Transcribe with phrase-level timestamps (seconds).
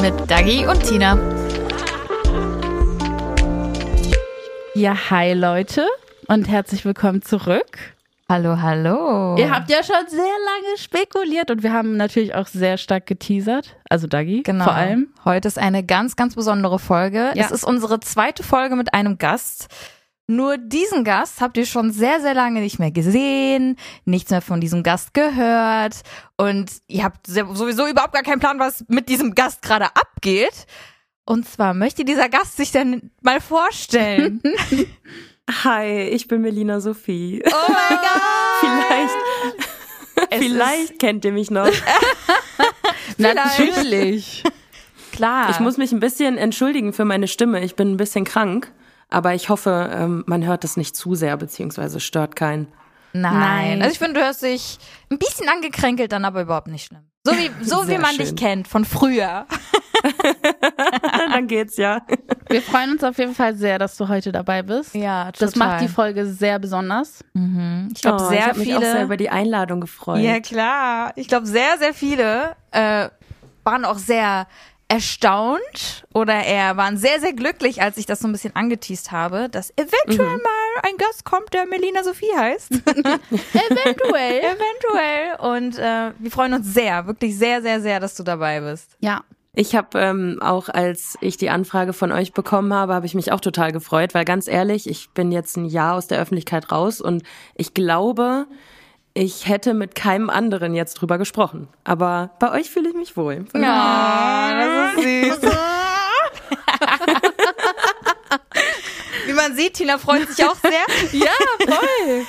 [0.00, 1.18] Mit Dagi und Tina.
[4.74, 5.86] Ja, hi Leute
[6.28, 7.78] und herzlich willkommen zurück.
[8.28, 9.36] Hallo, hallo.
[9.38, 13.76] Ihr habt ja schon sehr lange spekuliert und wir haben natürlich auch sehr stark geteasert.
[13.88, 14.64] Also Dagi, Genau.
[14.64, 15.08] vor allem.
[15.24, 17.32] Heute ist eine ganz, ganz besondere Folge.
[17.34, 17.44] Ja.
[17.46, 19.68] Es ist unsere zweite Folge mit einem Gast.
[20.30, 24.60] Nur diesen Gast habt ihr schon sehr, sehr lange nicht mehr gesehen, nichts mehr von
[24.60, 26.02] diesem Gast gehört
[26.36, 30.66] und ihr habt sowieso überhaupt gar keinen Plan, was mit diesem Gast gerade abgeht.
[31.24, 34.42] Und zwar möchte dieser Gast sich denn mal vorstellen.
[35.64, 37.42] Hi, ich bin Melina Sophie.
[37.46, 39.14] oh mein Gott!
[40.20, 41.70] vielleicht, vielleicht kennt ihr mich noch.
[43.16, 44.42] Natürlich.
[45.12, 45.48] Klar.
[45.50, 47.64] Ich muss mich ein bisschen entschuldigen für meine Stimme.
[47.64, 48.70] Ich bin ein bisschen krank,
[49.10, 52.68] aber ich hoffe, ähm, man hört das nicht zu sehr, beziehungsweise stört keinen.
[53.12, 53.38] Nein.
[53.38, 53.82] Nein.
[53.82, 54.78] Also ich finde, du hörst dich
[55.10, 57.02] ein bisschen angekränkelt, dann aber überhaupt nicht schlimm.
[57.24, 58.18] So wie, so wie man schön.
[58.26, 59.46] dich kennt von früher.
[61.32, 62.00] Dann geht's ja.
[62.48, 64.94] Wir freuen uns auf jeden Fall sehr, dass du heute dabei bist.
[64.94, 67.24] Ja, Das macht die Folge sehr besonders.
[67.34, 67.88] Mhm.
[67.94, 69.04] Ich glaube, Oh, sehr ich hab mich auch sehr viele.
[69.04, 70.20] über die Einladung gefreut.
[70.20, 71.12] Ja, klar.
[71.16, 73.08] Ich glaube, sehr, sehr viele äh,
[73.64, 74.46] waren auch sehr
[74.88, 79.48] erstaunt oder eher waren sehr, sehr glücklich, als ich das so ein bisschen angeteased habe,
[79.50, 80.42] dass eventuell Mhm.
[80.42, 82.72] mal ein Gast kommt, der Melina Sophie heißt.
[83.52, 84.40] Eventuell.
[84.40, 85.36] eventuell.
[85.56, 88.90] Und äh, wir freuen uns sehr, wirklich sehr, sehr, sehr, dass du dabei bist.
[89.00, 89.22] Ja.
[89.54, 93.32] Ich habe ähm, auch, als ich die Anfrage von euch bekommen habe, habe ich mich
[93.32, 97.00] auch total gefreut, weil ganz ehrlich, ich bin jetzt ein Jahr aus der Öffentlichkeit raus
[97.00, 97.24] und
[97.56, 98.46] ich glaube,
[99.18, 101.66] ich hätte mit keinem anderen jetzt drüber gesprochen.
[101.82, 103.46] Aber bei euch fühle ich mich wohl.
[103.52, 105.50] Ja, das ist süß.
[109.26, 110.84] Wie man sieht, Tina freut sich auch sehr.
[111.12, 111.32] Ja,
[111.66, 112.26] voll.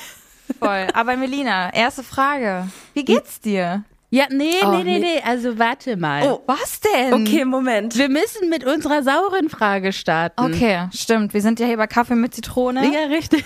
[0.58, 0.88] Voll.
[0.94, 2.68] Aber Melina, erste Frage.
[2.96, 3.84] Wie geht's dir?
[4.12, 5.22] Ja, nee, Oh, nee, nee, nee.
[5.24, 6.24] Also warte mal.
[6.28, 7.14] Oh, was denn?
[7.14, 7.96] Okay, Moment.
[7.96, 10.44] Wir müssen mit unserer sauren Frage starten.
[10.44, 11.34] Okay, stimmt.
[11.36, 12.92] Wir sind ja hier bei Kaffee mit Zitrone.
[12.92, 13.44] Ja, richtig.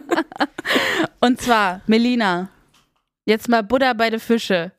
[1.20, 2.48] Und zwar, Melina,
[3.24, 4.72] jetzt mal Buddha bei den Fische.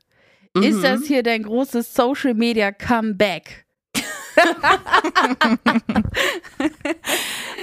[0.54, 3.61] Ist das hier dein großes Social Media Comeback?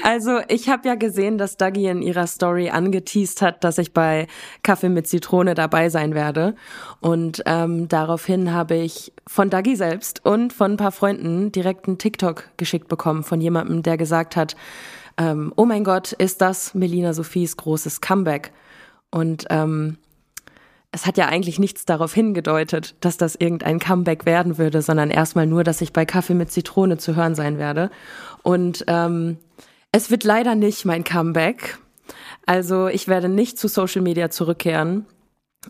[0.03, 4.27] Also ich habe ja gesehen, dass Dagi in ihrer Story angeteased hat, dass ich bei
[4.63, 6.55] Kaffee mit Zitrone dabei sein werde.
[7.01, 11.99] Und ähm, daraufhin habe ich von Dagi selbst und von ein paar Freunden direkt einen
[11.99, 14.57] TikTok geschickt bekommen von jemandem, der gesagt hat,
[15.19, 18.53] ähm, oh mein Gott, ist das Melina Sophies großes Comeback?
[19.11, 19.99] Und ähm,
[20.91, 25.47] es hat ja eigentlich nichts darauf hingedeutet, dass das irgendein Comeback werden würde, sondern erstmal
[25.47, 27.91] nur, dass ich bei Kaffee mit Zitrone zu hören sein werde.
[28.43, 29.37] Und ähm,
[29.93, 31.79] es wird leider nicht mein Comeback.
[32.47, 35.05] Also ich werde nicht zu Social Media zurückkehren.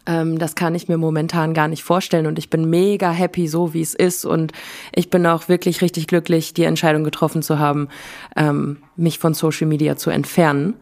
[0.07, 3.75] Ähm, das kann ich mir momentan gar nicht vorstellen und ich bin mega happy, so
[3.75, 4.53] wie es ist und
[4.95, 7.89] ich bin auch wirklich richtig glücklich, die Entscheidung getroffen zu haben,
[8.37, 10.75] ähm, mich von Social Media zu entfernen.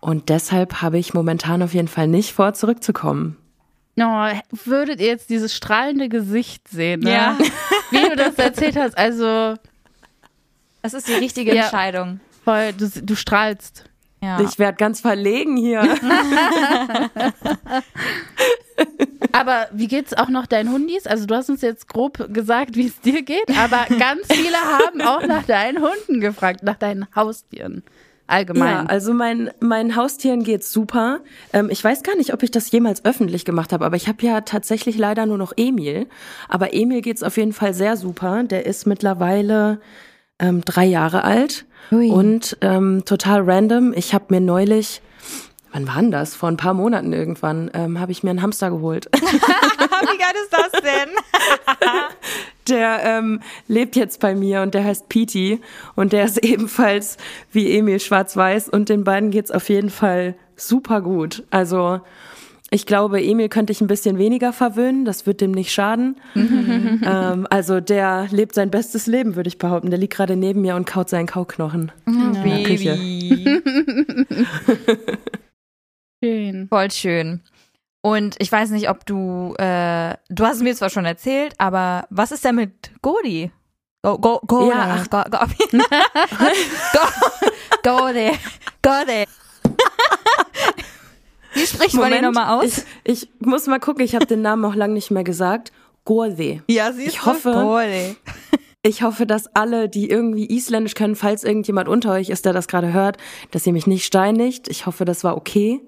[0.00, 3.36] Und deshalb habe ich momentan auf jeden Fall nicht vor, zurückzukommen.
[4.00, 4.28] Oh,
[4.64, 7.12] würdet ihr jetzt dieses strahlende Gesicht sehen, ne?
[7.12, 7.38] Ja.
[7.90, 9.54] Wie du das erzählt hast, also
[10.82, 11.62] Das ist die richtige Ja.
[11.64, 12.20] Entscheidung.
[12.44, 13.84] voll, du, du strahlst.
[14.20, 14.40] Ja.
[14.40, 15.82] Ich werde ganz verlegen hier.
[19.32, 21.06] Aber wie geht's auch noch deinen Hundis?
[21.06, 25.00] Also du hast uns jetzt grob gesagt, wie es dir geht, aber ganz viele haben
[25.02, 27.82] auch nach deinen Hunden gefragt, nach deinen Haustieren.
[28.28, 28.86] Ja, Allgemein.
[28.88, 31.20] also mein, meinen Haustieren geht's super.
[31.52, 34.22] Ähm, ich weiß gar nicht, ob ich das jemals öffentlich gemacht habe, aber ich habe
[34.22, 36.06] ja tatsächlich leider nur noch Emil.
[36.48, 38.44] Aber Emil geht's auf jeden Fall sehr super.
[38.44, 39.80] Der ist mittlerweile
[40.38, 42.10] ähm, drei Jahre alt Ui.
[42.10, 43.92] und ähm, total random.
[43.96, 45.00] Ich habe mir neulich,
[45.72, 46.34] wann war denn das?
[46.34, 49.08] Vor ein paar Monaten irgendwann, ähm, habe ich mir einen Hamster geholt.
[49.12, 51.10] Wie geil ist das denn?
[52.68, 55.58] Der ähm, lebt jetzt bei mir und der heißt Pete
[55.94, 57.16] und der ist ebenfalls
[57.50, 61.44] wie Emil schwarz-weiß und den beiden geht's auf jeden Fall super gut.
[61.48, 62.00] Also
[62.70, 66.16] ich glaube, Emil könnte ich ein bisschen weniger verwöhnen, das wird dem nicht schaden.
[66.36, 69.88] ähm, also der lebt sein bestes Leben, würde ich behaupten.
[69.88, 71.90] Der liegt gerade neben mir und kaut seinen Kauknochen.
[72.06, 72.98] der Küche.
[76.22, 76.68] Schön.
[76.68, 77.42] Voll schön.
[78.00, 82.06] Und ich weiß nicht, ob du, äh, du hast es mir zwar schon erzählt, aber
[82.10, 83.50] was ist denn mit Godi?
[84.02, 85.24] Go, go, go Ja, there.
[85.30, 85.78] Go, go,
[86.92, 87.00] go,
[87.82, 88.34] go there.
[88.82, 89.26] Go there.
[91.54, 92.84] Wie spricht man den nochmal aus?
[93.04, 95.72] Ich, ich muss mal gucken, ich habe den Namen auch lange nicht mehr gesagt.
[96.04, 96.62] Gorde.
[96.68, 98.16] ja, siehst ich hoffe- Go there.
[98.82, 102.68] Ich hoffe, dass alle, die irgendwie Isländisch können, falls irgendjemand unter euch ist, der das
[102.68, 103.16] gerade hört,
[103.50, 104.68] dass ihr mich nicht steinigt.
[104.68, 105.80] Ich hoffe, das war okay.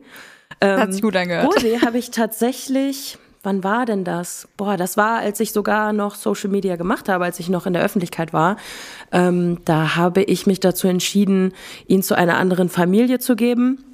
[0.63, 1.47] Hat sich gut angehört.
[1.47, 4.49] Gorde habe ich tatsächlich, wann war denn das?
[4.57, 7.73] Boah, das war, als ich sogar noch Social Media gemacht habe, als ich noch in
[7.73, 8.57] der Öffentlichkeit war.
[9.13, 11.53] Ähm, da habe ich mich dazu entschieden,
[11.87, 13.85] ihn zu einer anderen Familie zu geben.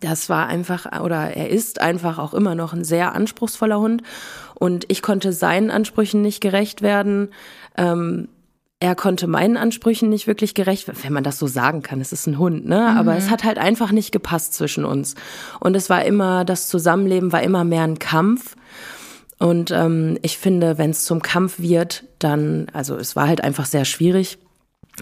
[0.00, 4.02] Das war einfach, oder er ist einfach auch immer noch ein sehr anspruchsvoller Hund.
[4.54, 7.30] Und ich konnte seinen Ansprüchen nicht gerecht werden.
[7.76, 8.28] Ähm,
[8.80, 12.00] er konnte meinen Ansprüchen nicht wirklich gerecht, wenn man das so sagen kann.
[12.00, 12.94] Es ist ein Hund, ne?
[12.98, 15.14] Aber es hat halt einfach nicht gepasst zwischen uns.
[15.60, 18.56] Und es war immer, das Zusammenleben war immer mehr ein Kampf.
[19.38, 23.66] Und ähm, ich finde, wenn es zum Kampf wird, dann, also es war halt einfach
[23.66, 24.38] sehr schwierig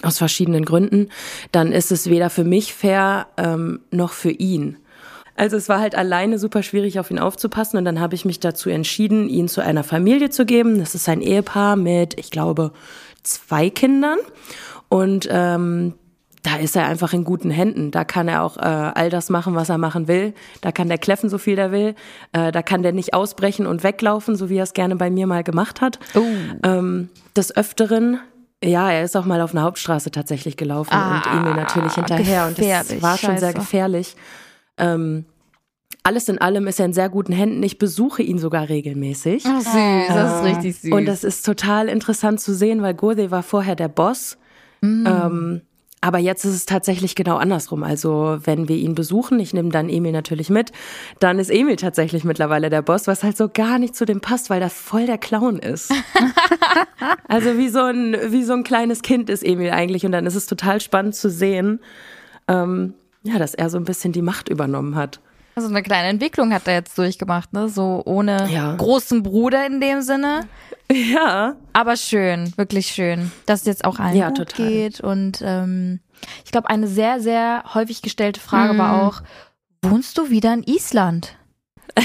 [0.03, 1.09] aus verschiedenen Gründen,
[1.51, 4.79] dann ist es weder für mich fair ähm, noch für ihn.
[5.35, 8.39] Also es war halt alleine super schwierig, auf ihn aufzupassen und dann habe ich mich
[8.41, 10.79] dazu entschieden, ihn zu einer Familie zu geben.
[10.79, 12.73] Das ist ein Ehepaar mit, ich glaube,
[13.23, 14.19] zwei Kindern
[14.89, 15.95] und ähm,
[16.43, 17.93] da ist er einfach in guten Händen.
[17.93, 20.35] Da kann er auch äh, all das machen, was er machen will.
[20.61, 21.95] Da kann der kläffen, so viel der will.
[22.33, 25.27] Äh, da kann der nicht ausbrechen und weglaufen, so wie er es gerne bei mir
[25.27, 26.01] mal gemacht hat.
[26.65, 28.19] Ähm, des Öfteren,
[28.63, 32.49] ja, er ist auch mal auf einer Hauptstraße tatsächlich gelaufen und Emil natürlich hinterher.
[32.49, 33.61] Und das war schon sehr scheiße.
[33.61, 34.17] gefährlich.
[34.79, 35.27] Ähm,
[36.03, 37.63] alles in allem ist er in sehr guten Händen.
[37.63, 39.45] Ich besuche ihn sogar regelmäßig.
[39.47, 40.93] Ach, süß, das ist richtig süß.
[40.93, 44.37] Und das ist total interessant zu sehen, weil Gode war vorher der Boss.
[45.07, 45.63] Ähm,
[46.05, 47.85] aber jetzt ist es tatsächlich genau andersrum.
[47.85, 50.73] Also wenn wir ihn besuchen, ich nehme dann Emil natürlich mit,
[51.21, 54.51] dann ist Emil tatsächlich mittlerweile der Boss, was halt so gar nicht zu dem passt,
[54.51, 55.93] weil das voll der Clown ist.
[57.29, 60.35] also wie so ein wie so ein kleines Kind ist Emil eigentlich und dann ist
[60.35, 61.79] es total spannend zu sehen,
[62.49, 65.21] ähm, ja, dass er so ein bisschen die Macht übernommen hat.
[65.55, 67.69] Also eine kleine Entwicklung hat er jetzt durchgemacht, ne?
[67.69, 68.75] So ohne Ja.
[68.77, 70.47] großen Bruder in dem Sinne.
[70.93, 74.67] Ja, Aber schön, wirklich schön, dass es jetzt auch allen Ja, gut total.
[74.67, 75.01] geht.
[75.01, 76.01] Und ähm,
[76.45, 79.23] ich glaube, eine sehr, sehr häufig gestellte Frage war auch,
[79.81, 81.35] wohnst du wieder in Island?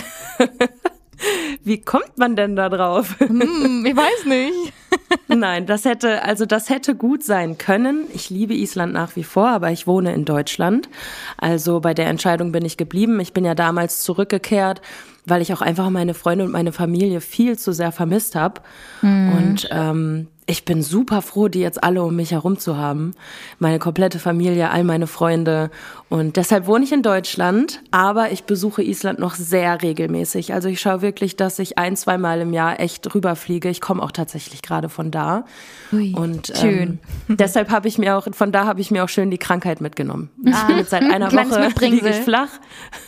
[1.63, 3.15] wie kommt man denn da drauf?
[3.19, 4.73] Hm, ich weiß nicht.
[5.27, 8.05] Nein, das hätte, also das hätte gut sein können.
[8.13, 10.89] Ich liebe Island nach wie vor, aber ich wohne in Deutschland.
[11.37, 13.19] Also bei der Entscheidung bin ich geblieben.
[13.19, 14.81] Ich bin ja damals zurückgekehrt,
[15.25, 18.61] weil ich auch einfach meine Freunde und meine Familie viel zu sehr vermisst habe.
[19.01, 23.13] Und ähm, ich bin super froh, die jetzt alle um mich herum zu haben.
[23.59, 25.69] Meine komplette Familie, all meine Freunde.
[26.07, 30.53] Und deshalb wohne ich in Deutschland, aber ich besuche Island noch sehr regelmäßig.
[30.53, 33.67] Also ich schaue wirklich, dass ich ein, zweimal im Jahr echt rüberfliege.
[33.67, 35.43] Ich komme auch tatsächlich gerade von da.
[35.91, 36.99] Ui, Und schön.
[37.27, 39.81] Ähm, deshalb habe ich mir auch, von da habe ich mir auch schön die Krankheit
[39.81, 40.29] mitgenommen.
[40.45, 42.49] Ich bin jetzt seit einer Woche liege ich flach.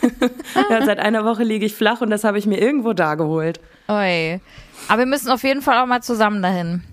[0.70, 3.62] ja, seit einer Woche liege ich flach und das habe ich mir irgendwo da geholt.
[3.88, 4.42] Oi.
[4.90, 6.84] Aber wir müssen auf jeden Fall auch mal zusammen dahin.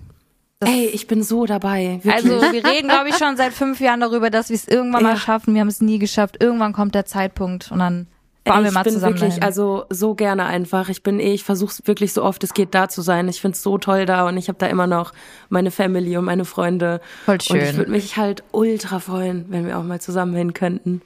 [0.65, 1.99] Ey, ich bin so dabei.
[2.03, 2.13] Wirklich.
[2.13, 5.11] Also wir reden, glaube ich, schon seit fünf Jahren darüber, dass wir es irgendwann mal
[5.13, 5.17] Ja.
[5.17, 5.53] schaffen.
[5.53, 6.37] Wir haben es nie geschafft.
[6.41, 8.07] Irgendwann kommt der Zeitpunkt und dann
[8.47, 9.43] fahren Ey, wir ich mal bin zusammen wirklich, dahin.
[9.43, 10.89] also so gerne einfach.
[10.89, 13.27] Ich bin eh, ich versuche es wirklich so oft es geht da zu sein.
[13.27, 15.13] Ich find's so toll da und ich habe da immer noch
[15.49, 17.01] meine Family und meine Freunde.
[17.25, 17.57] Voll Und schön.
[17.61, 21.01] ich würde mich halt ultra freuen, wenn wir auch mal zusammen hin könnten.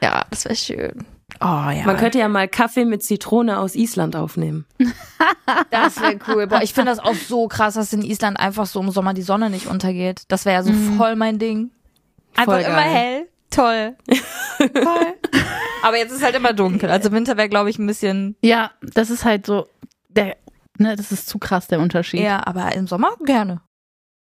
[0.00, 1.04] ja, das wäre schön.
[1.40, 1.82] Oh ja.
[1.84, 4.66] Man könnte ja mal Kaffee mit Zitrone aus Island aufnehmen.
[5.70, 6.46] Das wäre cool.
[6.46, 9.22] Boah, ich finde das auch so krass, dass in Island einfach so im Sommer die
[9.22, 10.22] Sonne nicht untergeht.
[10.28, 11.70] Das wäre ja so voll mein Ding.
[12.36, 12.94] Einfach Voll immer geil.
[12.94, 13.28] hell.
[13.50, 13.96] Toll.
[14.58, 15.14] Toll.
[15.82, 16.90] Aber jetzt ist halt immer dunkel.
[16.90, 19.66] Also Winter wäre, glaube ich, ein bisschen ja, das ist halt so,
[20.08, 20.36] der,
[20.78, 22.20] ne, das ist zu krass, der Unterschied.
[22.20, 23.60] eher, aber im Sommer gerne.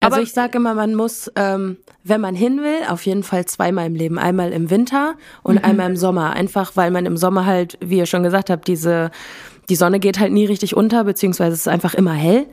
[0.08, 3.46] Also Aber- ich sage immer, man muss, ähm, wenn man hin will, auf jeden Fall
[3.46, 4.18] zweimal im Leben.
[4.18, 6.34] Einmal im Winter und einmal im Sommer.
[6.34, 9.12] Einfach, weil man im Sommer halt, wie ihr schon gesagt habt, diese,
[9.70, 12.46] die Sonne geht halt nie richtig unter, beziehungsweise es ist einfach immer hell.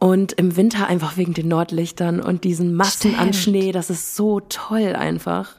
[0.00, 3.36] Und im Winter einfach wegen den Nordlichtern und diesen Massen an Stimmt.
[3.36, 5.56] Schnee, das ist so toll einfach.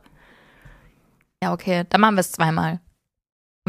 [1.44, 1.84] Ja, okay.
[1.90, 2.80] Dann machen wir es zweimal.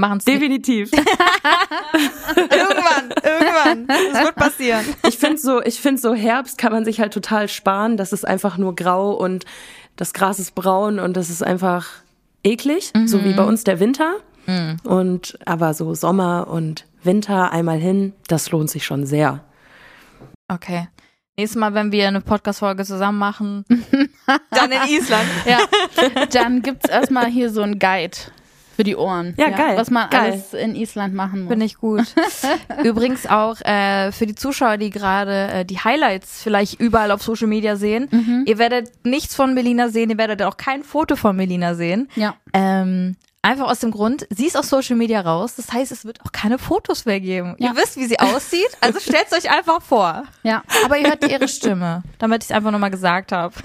[0.00, 0.90] Machen es Definitiv.
[2.36, 3.86] irgendwann, irgendwann.
[3.86, 4.84] Das wird passieren.
[5.06, 7.96] Ich finde so, ich finde so Herbst kann man sich halt total sparen.
[7.96, 9.44] Das ist einfach nur grau und
[9.96, 11.86] das Gras ist braun und das ist einfach
[12.42, 14.16] eklig, so wie bei uns der Winter.
[14.84, 19.44] Und aber so Sommer und Winter einmal hin, das lohnt sich schon sehr.
[20.48, 20.88] Okay.
[21.36, 23.64] Nächstes Mal, wenn wir eine Podcast-Folge zusammen machen,
[24.50, 25.28] dann in Island.
[25.46, 25.58] Ja,
[26.32, 28.16] dann gibt's erstmal hier so einen Guide
[28.80, 29.34] Für die Ohren.
[29.36, 29.76] Ja, geil.
[29.76, 30.32] Was man Geil.
[30.32, 31.50] alles in Island machen muss.
[31.50, 32.14] Finde ich gut.
[32.82, 37.46] Übrigens auch äh, für die Zuschauer, die gerade äh, die Highlights vielleicht überall auf Social
[37.46, 38.44] Media sehen.
[38.46, 42.08] Ihr werdet nichts von Melina sehen, ihr werdet auch kein Foto von Melina sehen.
[42.14, 42.34] ja.
[42.54, 45.56] Ähm, einfach aus dem Grund, sie ist aus Social Media raus.
[45.56, 47.54] Das heißt, es wird auch keine Fotos mehr geben.
[47.58, 47.70] Ja.
[47.70, 50.24] Ihr wisst, wie sie aussieht, also stellt euch einfach vor.
[50.42, 50.62] Ja.
[50.84, 53.54] Aber ihr hört ihre Stimme, damit ich es einfach nochmal gesagt habe.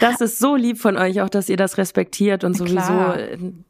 [0.00, 3.18] Das ist so lieb von euch auch, dass ihr das respektiert und sowieso klar.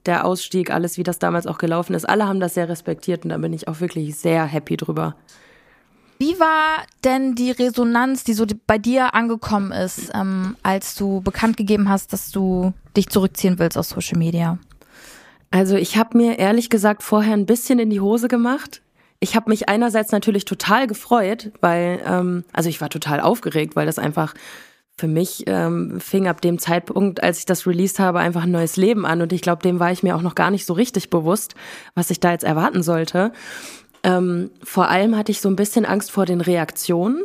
[0.07, 2.09] der Ausstieg, alles, wie das damals auch gelaufen ist.
[2.09, 5.17] Alle haben das sehr respektiert und da bin ich auch wirklich sehr happy drüber.
[6.19, 11.57] Wie war denn die Resonanz, die so bei dir angekommen ist, ähm, als du bekannt
[11.57, 14.59] gegeben hast, dass du dich zurückziehen willst aus Social Media?
[15.51, 18.83] Also ich habe mir ehrlich gesagt vorher ein bisschen in die Hose gemacht.
[19.21, 23.87] Ich habe mich einerseits natürlich total gefreut, weil, ähm, also ich war total aufgeregt, weil
[23.87, 24.35] das einfach
[24.99, 28.77] für mich ähm, fing ab dem Zeitpunkt, als ich das released habe, einfach ein neues
[28.77, 29.23] Leben an.
[29.23, 31.55] Und ich glaube, dem war ich mir auch noch gar nicht so richtig bewusst,
[31.95, 33.33] was ich da jetzt erwarten sollte.
[34.03, 37.23] Ähm, vor allem hatte ich so ein bisschen Angst vor den Reaktionen.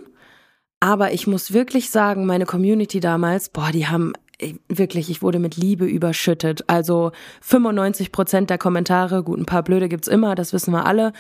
[0.80, 4.14] Aber ich muss wirklich sagen, meine Community damals, boah, die haben
[4.70, 6.64] wirklich, ich wurde mit Liebe überschüttet.
[6.68, 11.14] Also 95 Prozent der Kommentare, gut, ein paar blöde gibt's immer, das wissen wir alle.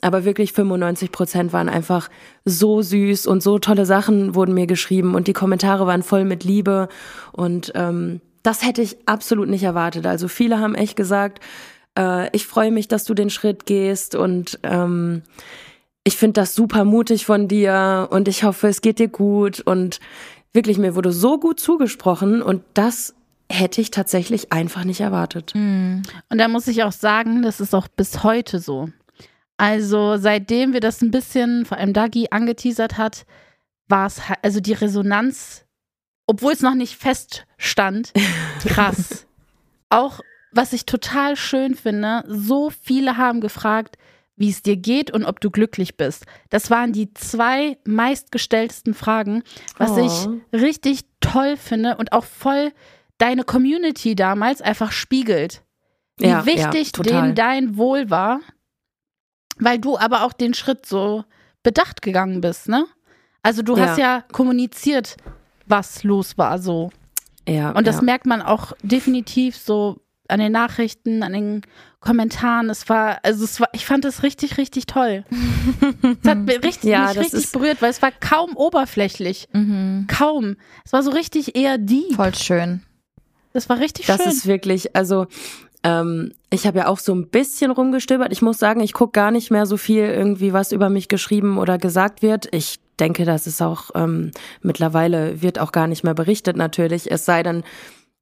[0.00, 2.08] Aber wirklich 95 Prozent waren einfach
[2.44, 6.44] so süß und so tolle Sachen wurden mir geschrieben und die Kommentare waren voll mit
[6.44, 6.88] Liebe
[7.32, 10.06] und ähm, das hätte ich absolut nicht erwartet.
[10.06, 11.40] Also viele haben echt gesagt,
[11.98, 15.22] äh, ich freue mich, dass du den Schritt gehst und ähm,
[16.04, 19.98] ich finde das super mutig von dir und ich hoffe, es geht dir gut und
[20.52, 23.14] wirklich, mir wurde so gut zugesprochen und das
[23.50, 25.54] hätte ich tatsächlich einfach nicht erwartet.
[25.54, 28.88] Und da muss ich auch sagen, das ist auch bis heute so.
[29.56, 33.24] Also seitdem wir das ein bisschen, vor allem Dagi, angeteasert hat,
[33.88, 35.64] war es, halt- also die Resonanz,
[36.26, 38.12] obwohl es noch nicht feststand,
[38.64, 39.26] krass.
[39.90, 40.20] auch
[40.52, 43.96] was ich total schön finde, so viele haben gefragt,
[44.36, 46.26] wie es dir geht und ob du glücklich bist.
[46.50, 49.42] Das waren die zwei meistgestelltesten Fragen,
[49.78, 50.06] was Oh.
[50.52, 52.72] ich richtig toll finde und auch voll
[53.18, 55.62] deine Community damals einfach spiegelt.
[56.18, 57.12] Wie Ja, ja, wichtig total.
[57.22, 58.40] denen dein Wohl war,
[59.58, 61.24] weil du aber auch den Schritt so
[61.62, 62.86] bedacht gegangen bist, ne?
[63.42, 65.16] Also du hast ja kommuniziert,
[65.66, 66.90] was los war so.
[67.48, 68.02] Ja, Und das ja.
[68.02, 71.62] merkt man auch definitiv so an den Nachrichten, an den
[72.00, 72.70] Kommentaren.
[72.70, 75.24] Es war, also es war, ich fand es richtig, richtig toll.
[76.22, 79.48] es hat mich richtig, Ja, mich das richtig berührt, weil es war kaum oberflächlich.
[80.08, 80.56] Kaum.
[80.84, 82.14] Es war so richtig eher die.
[82.14, 82.82] Voll schön.
[83.52, 84.30] Das war richtig Das schön.
[84.30, 85.26] ist wirklich, also
[85.82, 88.32] ähm, ich habe ja auch so ein bisschen rumgestöbert.
[88.32, 91.58] Ich muss sagen, ich gucke gar nicht mehr so viel irgendwie, was über mich geschrieben
[91.58, 92.48] oder gesagt wird.
[92.54, 94.30] Ich denke, das ist auch ähm,
[94.62, 97.10] mittlerweile wird auch gar nicht mehr berichtet natürlich.
[97.10, 97.62] Es sei denn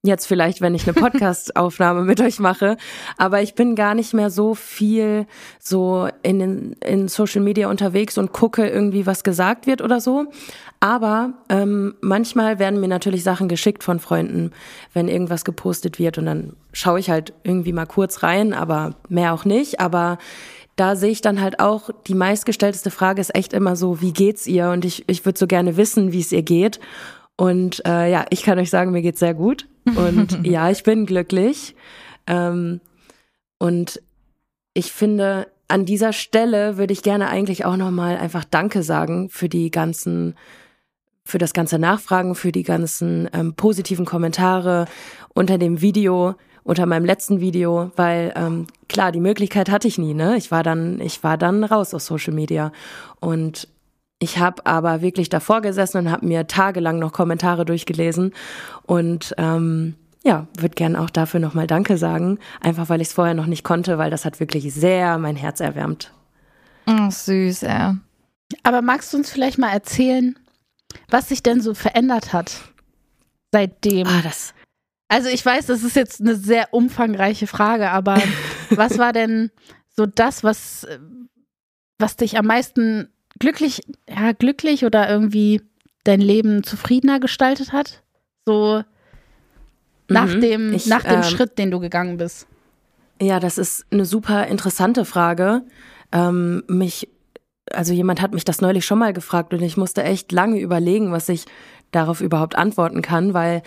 [0.05, 2.77] jetzt vielleicht, wenn ich eine Podcast-Aufnahme mit euch mache.
[3.17, 5.27] Aber ich bin gar nicht mehr so viel
[5.59, 10.27] so in, den, in Social Media unterwegs und gucke irgendwie, was gesagt wird oder so.
[10.79, 14.53] Aber ähm, manchmal werden mir natürlich Sachen geschickt von Freunden,
[14.93, 19.33] wenn irgendwas gepostet wird und dann schaue ich halt irgendwie mal kurz rein, aber mehr
[19.33, 19.81] auch nicht.
[19.81, 20.19] Aber
[20.77, 24.47] da sehe ich dann halt auch, die meistgestellteste Frage ist echt immer so, wie geht's
[24.47, 24.69] ihr?
[24.69, 26.81] Und ich, ich würde so gerne wissen, wie es ihr geht.
[27.37, 29.67] Und äh, ja, ich kann euch sagen, mir geht's sehr gut.
[29.85, 31.75] Und ja, ich bin glücklich.
[32.27, 32.81] Ähm,
[33.59, 34.01] und
[34.75, 39.49] ich finde, an dieser Stelle würde ich gerne eigentlich auch nochmal einfach Danke sagen für
[39.49, 40.35] die ganzen,
[41.25, 44.87] für das ganze Nachfragen, für die ganzen ähm, positiven Kommentare
[45.33, 50.15] unter dem Video, unter meinem letzten Video, weil ähm, klar, die Möglichkeit hatte ich nie,
[50.15, 50.37] ne?
[50.37, 52.73] Ich war dann, ich war dann raus aus Social Media.
[53.21, 53.69] Und
[54.19, 58.33] ich habe aber wirklich davor gesessen und habe mir tagelang noch Kommentare durchgelesen
[58.83, 63.35] und ähm, ja, würde gern auch dafür nochmal Danke sagen, einfach weil ich es vorher
[63.35, 66.13] noch nicht konnte, weil das hat wirklich sehr mein Herz erwärmt.
[66.87, 67.95] Oh, süß, ey.
[68.63, 70.39] Aber magst du uns vielleicht mal erzählen,
[71.09, 72.57] was sich denn so verändert hat
[73.53, 74.07] seitdem?
[74.07, 74.55] Ah, das.
[75.09, 78.21] Also ich weiß, das ist jetzt eine sehr umfangreiche Frage, aber
[78.71, 79.51] was war denn
[79.89, 80.87] so das, was,
[81.99, 85.63] was dich am meisten glücklich, ja, glücklich oder irgendwie
[86.05, 88.03] dein Leben zufriedener gestaltet hat?
[88.47, 88.83] So
[90.09, 90.41] nach Mhm.
[90.41, 92.47] dem, Ich, nach dem ähm, Schritt, den du gegangen bist.
[93.21, 95.63] Ja, das ist eine super interessante Frage.
[96.13, 97.09] Ähm, mich,
[97.73, 101.11] also jemand hat mich das neulich schon mal gefragt und ich musste echt lange überlegen,
[101.13, 101.45] was ich
[101.91, 103.63] darauf überhaupt antworten kann, weil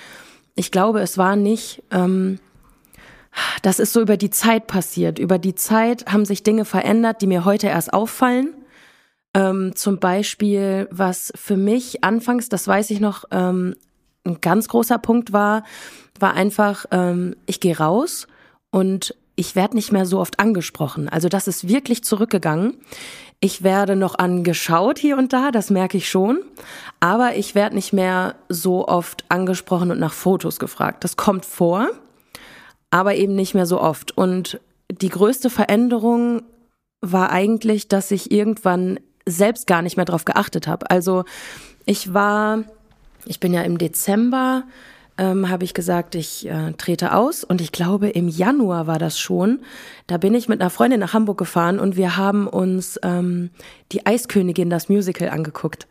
[0.56, 2.40] ich glaube, es war nicht, ähm,
[3.62, 5.18] das ist so über die Zeit passiert.
[5.20, 8.54] Über die Zeit haben sich Dinge verändert, die mir heute erst auffallen.
[9.38, 13.76] Ähm, zum Beispiel, was für mich anfangs, das weiß ich noch, ähm,
[14.26, 15.64] ein ganz großer Punkt war,
[16.20, 18.28] war einfach, ähm, ich gehe raus
[18.72, 21.08] und ich werde nicht mehr so oft angesprochen.
[21.08, 22.80] Also das ist wirklich zurückgegangen.
[23.40, 26.40] Ich werde noch angeschaut hier und da, das merke ich schon.
[27.00, 31.04] Aber ich werde nicht mehr so oft angesprochen und nach Fotos gefragt.
[31.04, 31.90] Das kommt vor,
[32.90, 34.18] aber eben nicht mehr so oft.
[34.18, 34.60] Und
[34.92, 36.42] die größte Veränderung
[37.02, 40.90] war eigentlich, dass ich irgendwann selbst gar nicht mehr drauf geachtet habe.
[40.90, 41.26] Also
[41.86, 42.64] ich war,
[43.26, 44.64] ich bin ja im Dezember
[45.18, 47.44] ähm, habe ich gesagt, ich äh, trete aus.
[47.44, 49.60] Und ich glaube, im Januar war das schon.
[50.06, 53.50] Da bin ich mit einer Freundin nach Hamburg gefahren und wir haben uns ähm,
[53.92, 55.88] die Eiskönigin, das Musical, angeguckt.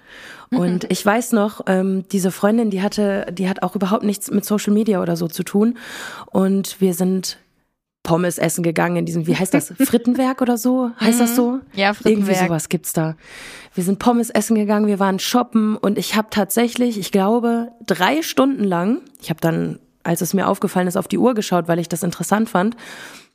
[0.50, 0.58] Mhm.
[0.58, 4.44] Und ich weiß noch, ähm, diese Freundin, die hatte, die hat auch überhaupt nichts mit
[4.44, 5.76] Social Media oder so zu tun.
[6.26, 7.38] Und wir sind
[8.06, 10.92] Pommes essen gegangen in diesem, wie heißt das, Frittenwerk oder so?
[11.00, 11.50] Heißt das so?
[11.50, 11.60] Mhm.
[11.75, 12.28] Ja, Frittenwerk.
[12.28, 13.16] Irgendwie sowas gibt's da.
[13.75, 18.22] Wir sind Pommes essen gegangen, wir waren shoppen und ich habe tatsächlich, ich glaube, drei
[18.22, 21.80] Stunden lang, ich habe dann, als es mir aufgefallen ist, auf die Uhr geschaut, weil
[21.80, 22.76] ich das interessant fand,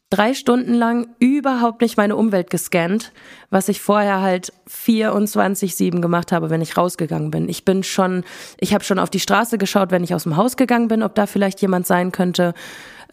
[0.10, 3.12] drei Stunden lang überhaupt nicht meine Umwelt gescannt,
[3.50, 7.50] was ich vorher halt 24-7 gemacht habe, wenn ich rausgegangen bin.
[7.50, 8.24] Ich bin schon,
[8.60, 11.16] ich habe schon auf die Straße geschaut, wenn ich aus dem Haus gegangen bin, ob
[11.16, 12.54] da vielleicht jemand sein könnte.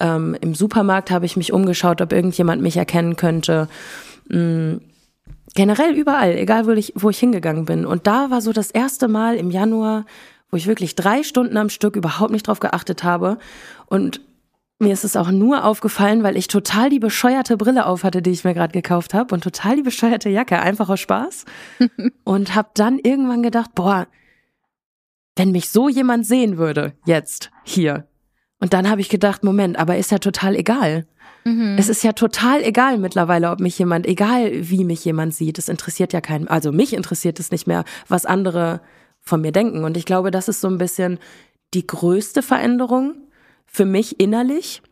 [0.01, 3.69] Ähm, Im Supermarkt habe ich mich umgeschaut, ob irgendjemand mich erkennen könnte.
[4.29, 4.81] Mhm.
[5.55, 7.87] Generell überall, egal wo ich, wo ich hingegangen bin.
[7.87, 10.05] Und da war so das erste Mal im Januar,
[10.51, 13.39] wo ich wirklich drei Stunden am Stück überhaupt nicht drauf geachtet habe.
[13.87, 14.21] Und
[14.79, 18.31] mir ist es auch nur aufgefallen, weil ich total die bescheuerte Brille auf hatte, die
[18.31, 21.45] ich mir gerade gekauft habe und total die bescheuerte Jacke, einfach aus Spaß.
[22.25, 24.07] und habe dann irgendwann gedacht, boah,
[25.37, 28.07] wenn mich so jemand sehen würde, jetzt, hier,
[28.61, 31.07] und dann habe ich gedacht, Moment, aber ist ja total egal.
[31.45, 31.77] Mhm.
[31.79, 35.69] Es ist ja total egal mittlerweile, ob mich jemand, egal wie mich jemand sieht, es
[35.69, 38.81] interessiert ja keinen, also mich interessiert es nicht mehr, was andere
[39.21, 39.85] von mir denken.
[39.85, 41.19] Und ich glaube, das ist so ein bisschen
[41.75, 43.15] die größte Veränderung
[43.67, 44.83] für mich innerlich.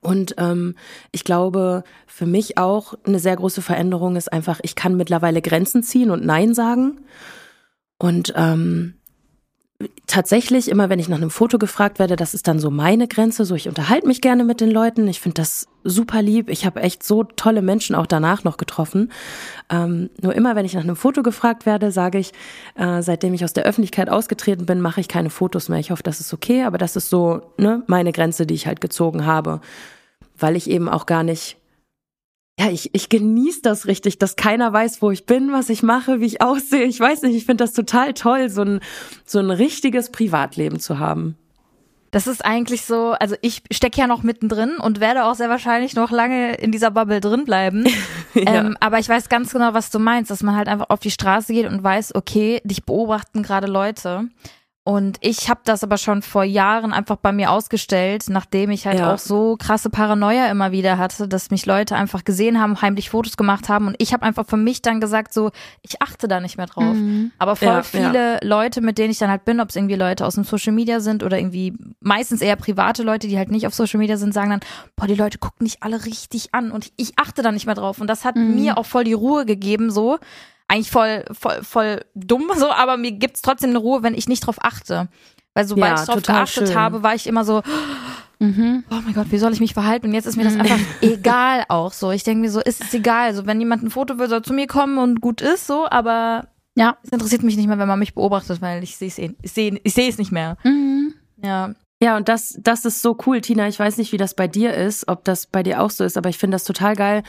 [0.00, 0.74] Und ähm,
[1.12, 5.82] ich glaube, für mich auch eine sehr große Veränderung ist einfach, ich kann mittlerweile Grenzen
[5.82, 6.98] ziehen und Nein sagen.
[7.98, 8.94] Und ähm,
[10.06, 13.44] tatsächlich immer, wenn ich nach einem Foto gefragt werde, das ist dann so meine Grenze.
[13.44, 15.08] So, ich unterhalte mich gerne mit den Leuten.
[15.08, 16.48] Ich finde das super lieb.
[16.48, 19.10] Ich habe echt so tolle Menschen auch danach noch getroffen.
[19.68, 22.32] Ähm, nur immer, wenn ich nach einem Foto gefragt werde, sage ich,
[22.76, 25.80] äh, seitdem ich aus der Öffentlichkeit ausgetreten bin, mache ich keine Fotos mehr.
[25.80, 28.80] Ich hoffe, das ist okay, aber das ist so ne, meine Grenze, die ich halt
[28.80, 29.60] gezogen habe,
[30.38, 31.56] weil ich eben auch gar nicht
[32.58, 36.20] ja, ich, ich genieße das richtig, dass keiner weiß, wo ich bin, was ich mache,
[36.20, 36.84] wie ich aussehe.
[36.84, 38.80] Ich weiß nicht, ich finde das total toll, so ein,
[39.26, 41.36] so ein richtiges Privatleben zu haben.
[42.12, 45.94] Das ist eigentlich so, also ich stecke ja noch mittendrin und werde auch sehr wahrscheinlich
[45.96, 47.84] noch lange in dieser Bubble drin bleiben.
[48.34, 48.54] ja.
[48.54, 51.10] ähm, aber ich weiß ganz genau, was du meinst, dass man halt einfach auf die
[51.10, 54.28] Straße geht und weiß, okay, dich beobachten gerade Leute.
[54.86, 59.00] Und ich habe das aber schon vor Jahren einfach bei mir ausgestellt, nachdem ich halt
[59.00, 59.12] ja.
[59.12, 63.36] auch so krasse Paranoia immer wieder hatte, dass mich Leute einfach gesehen haben, heimlich Fotos
[63.36, 63.88] gemacht haben.
[63.88, 65.50] Und ich habe einfach für mich dann gesagt, so,
[65.82, 66.94] ich achte da nicht mehr drauf.
[66.94, 67.32] Mhm.
[67.36, 68.38] Aber voll ja, viele ja.
[68.44, 71.00] Leute, mit denen ich dann halt bin, ob es irgendwie Leute aus dem Social Media
[71.00, 74.50] sind oder irgendwie meistens eher private Leute, die halt nicht auf Social Media sind, sagen
[74.50, 74.60] dann,
[74.94, 78.00] boah, die Leute gucken nicht alle richtig an und ich achte da nicht mehr drauf.
[78.00, 78.54] Und das hat mhm.
[78.54, 80.20] mir auch voll die Ruhe gegeben, so
[80.68, 84.46] eigentlich voll, voll, voll dumm, so, aber mir gibt's trotzdem eine Ruhe, wenn ich nicht
[84.46, 85.08] drauf achte.
[85.54, 86.76] Weil sobald ja, ich drauf geachtet schön.
[86.76, 87.62] habe, war ich immer so,
[88.40, 88.84] mhm.
[88.90, 90.08] oh mein Gott, wie soll ich mich verhalten?
[90.08, 90.62] Und jetzt ist mir das mhm.
[90.62, 92.10] einfach egal auch so.
[92.10, 93.34] Ich denke mir so, ist es egal.
[93.34, 96.48] So, wenn jemand ein Foto will, soll zu mir kommen und gut ist so, aber
[96.76, 99.34] ja, es interessiert mich nicht mehr, wenn man mich beobachtet, weil ich sehe es eh,
[99.40, 100.58] ich sehe ich sehe es nicht mehr.
[100.62, 101.14] Mhm.
[101.42, 101.74] Ja.
[101.98, 103.68] Ja, und das, das ist so cool, Tina.
[103.68, 106.18] Ich weiß nicht, wie das bei dir ist, ob das bei dir auch so ist,
[106.18, 107.22] aber ich finde das total geil,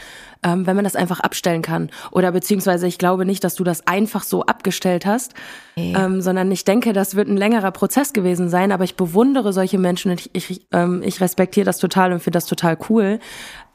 [0.43, 1.89] ähm, wenn man das einfach abstellen kann.
[2.11, 5.33] Oder beziehungsweise ich glaube nicht, dass du das einfach so abgestellt hast,
[5.77, 5.93] okay.
[5.97, 8.73] ähm, sondern ich denke, das wird ein längerer Prozess gewesen sein.
[8.73, 12.35] Aber ich bewundere solche Menschen und ich, ich, ähm, ich respektiere das total und finde
[12.35, 13.19] das total cool,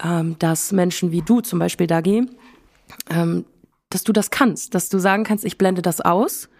[0.04, 2.26] ähm, dass Menschen wie du zum Beispiel, Dagi,
[3.08, 3.46] ähm,
[3.88, 6.50] dass du das kannst, dass du sagen kannst, ich blende das aus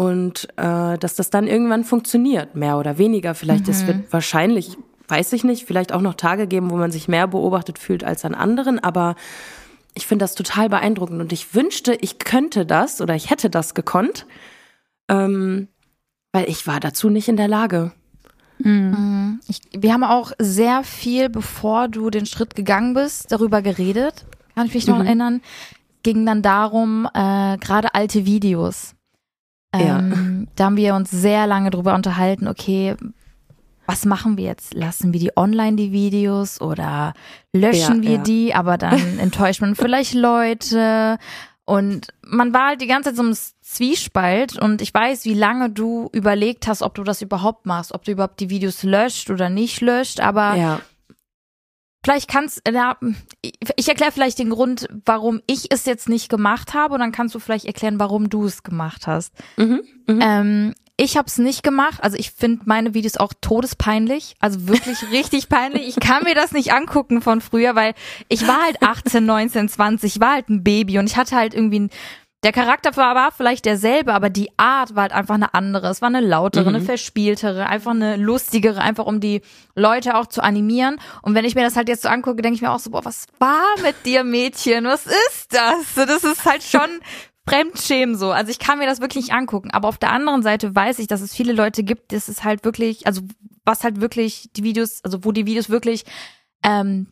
[0.00, 3.34] und äh, dass das dann irgendwann funktioniert, mehr oder weniger.
[3.34, 3.70] Vielleicht, mhm.
[3.70, 7.28] es wird wahrscheinlich, weiß ich nicht, vielleicht auch noch Tage geben, wo man sich mehr
[7.28, 9.14] beobachtet fühlt als an anderen, aber
[9.92, 13.74] ich finde das total beeindruckend und ich wünschte, ich könnte das oder ich hätte das
[13.74, 14.24] gekonnt,
[15.10, 15.68] ähm,
[16.32, 17.92] weil ich war dazu nicht in der Lage.
[18.56, 19.40] Mhm.
[19.48, 24.24] Ich, wir haben auch sehr viel, bevor du den Schritt gegangen bist, darüber geredet.
[24.54, 25.04] Kann ich mich noch mhm.
[25.04, 25.42] erinnern?
[26.02, 28.94] Ging dann darum, äh, gerade alte Videos.
[29.72, 30.46] Ähm, ja.
[30.56, 32.96] Da haben wir uns sehr lange drüber unterhalten, okay,
[33.86, 34.74] was machen wir jetzt?
[34.74, 37.12] Lassen wir die online, die Videos, oder
[37.52, 38.22] löschen ja, wir ja.
[38.22, 41.18] die, aber dann enttäuscht man vielleicht Leute.
[41.64, 45.70] Und man war halt die ganze Zeit so im Zwiespalt und ich weiß, wie lange
[45.70, 49.48] du überlegt hast, ob du das überhaupt machst, ob du überhaupt die Videos löscht oder
[49.50, 50.80] nicht löscht, aber ja.
[52.02, 52.96] Vielleicht kannst ja,
[53.42, 57.34] ich erkläre vielleicht den Grund, warum ich es jetzt nicht gemacht habe und dann kannst
[57.34, 59.34] du vielleicht erklären, warum du es gemacht hast.
[59.58, 60.20] Mhm, mhm.
[60.22, 62.02] Ähm, ich habe es nicht gemacht.
[62.02, 64.34] Also ich finde meine Videos auch todespeinlich.
[64.38, 65.88] Also wirklich richtig peinlich.
[65.88, 67.94] Ich kann mir das nicht angucken von früher, weil
[68.28, 71.54] ich war halt 18, 19, 20, ich war halt ein Baby und ich hatte halt
[71.54, 71.90] irgendwie ein,
[72.42, 75.88] der Charakter war, vielleicht derselbe, aber die Art war halt einfach eine andere.
[75.88, 76.76] Es war eine lautere, mhm.
[76.76, 79.42] eine verspieltere, einfach eine lustigere, einfach um die
[79.74, 80.96] Leute auch zu animieren.
[81.20, 83.04] Und wenn ich mir das halt jetzt so angucke, denke ich mir auch so, boah,
[83.04, 84.84] was war mit dir, Mädchen?
[84.84, 86.06] Was ist das?
[86.06, 86.88] Das ist halt schon
[87.46, 88.30] Fremdschämen so.
[88.30, 89.70] Also ich kann mir das wirklich nicht angucken.
[89.70, 92.64] Aber auf der anderen Seite weiß ich, dass es viele Leute gibt, das ist halt
[92.64, 93.20] wirklich, also
[93.66, 96.04] was halt wirklich die Videos, also wo die Videos wirklich
[96.62, 97.08] ähm,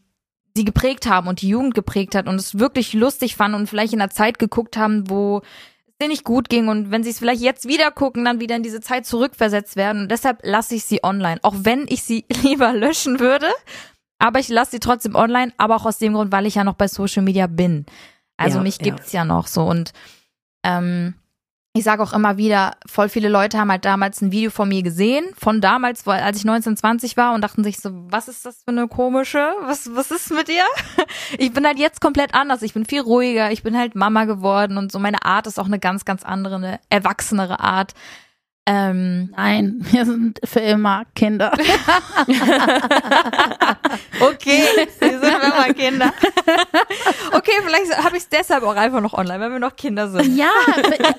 [0.58, 3.92] sie geprägt haben und die Jugend geprägt hat und es wirklich lustig fanden und vielleicht
[3.92, 7.20] in einer Zeit geguckt haben, wo es denen nicht gut ging und wenn sie es
[7.20, 10.84] vielleicht jetzt wieder gucken, dann wieder in diese Zeit zurückversetzt werden und deshalb lasse ich
[10.84, 13.46] sie online, auch wenn ich sie lieber löschen würde,
[14.18, 16.74] aber ich lasse sie trotzdem online, aber auch aus dem Grund, weil ich ja noch
[16.74, 17.86] bei Social Media bin.
[18.36, 18.84] Also Ja, mich ja.
[18.84, 19.92] gibt's ja noch so und
[20.64, 21.14] ähm,
[21.78, 24.82] ich sage auch immer wieder, voll viele Leute haben halt damals ein Video von mir
[24.82, 28.62] gesehen, von damals, als ich 19, 20 war und dachten sich so, was ist das
[28.64, 30.64] für eine komische, was, was ist mit dir?
[31.38, 34.76] Ich bin halt jetzt komplett anders, ich bin viel ruhiger, ich bin halt Mama geworden
[34.78, 37.94] und so meine Art ist auch eine ganz, ganz andere, eine erwachsenere Art.
[38.70, 41.52] Ähm, Nein, wir sind für immer Kinder.
[44.20, 44.62] okay,
[45.00, 46.12] wir sind immer Kinder.
[47.32, 50.36] okay, vielleicht habe ich es deshalb auch einfach noch online, weil wir noch Kinder sind.
[50.36, 50.50] Ja,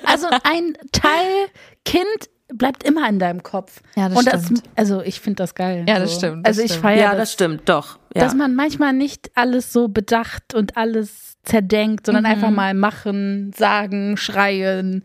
[0.04, 1.48] also ein Teil
[1.84, 2.06] Kind
[2.52, 3.80] bleibt immer in deinem Kopf.
[3.96, 4.62] Ja, das Und das, stimmt.
[4.76, 5.84] also ich finde das geil.
[5.88, 7.98] Ja, das stimmt, das also ich feiere ja, das, das stimmt, doch.
[8.14, 8.22] Ja.
[8.24, 12.30] dass man manchmal nicht alles so bedacht und alles zerdenkt, sondern Mhm.
[12.30, 15.04] einfach mal machen, sagen, schreien.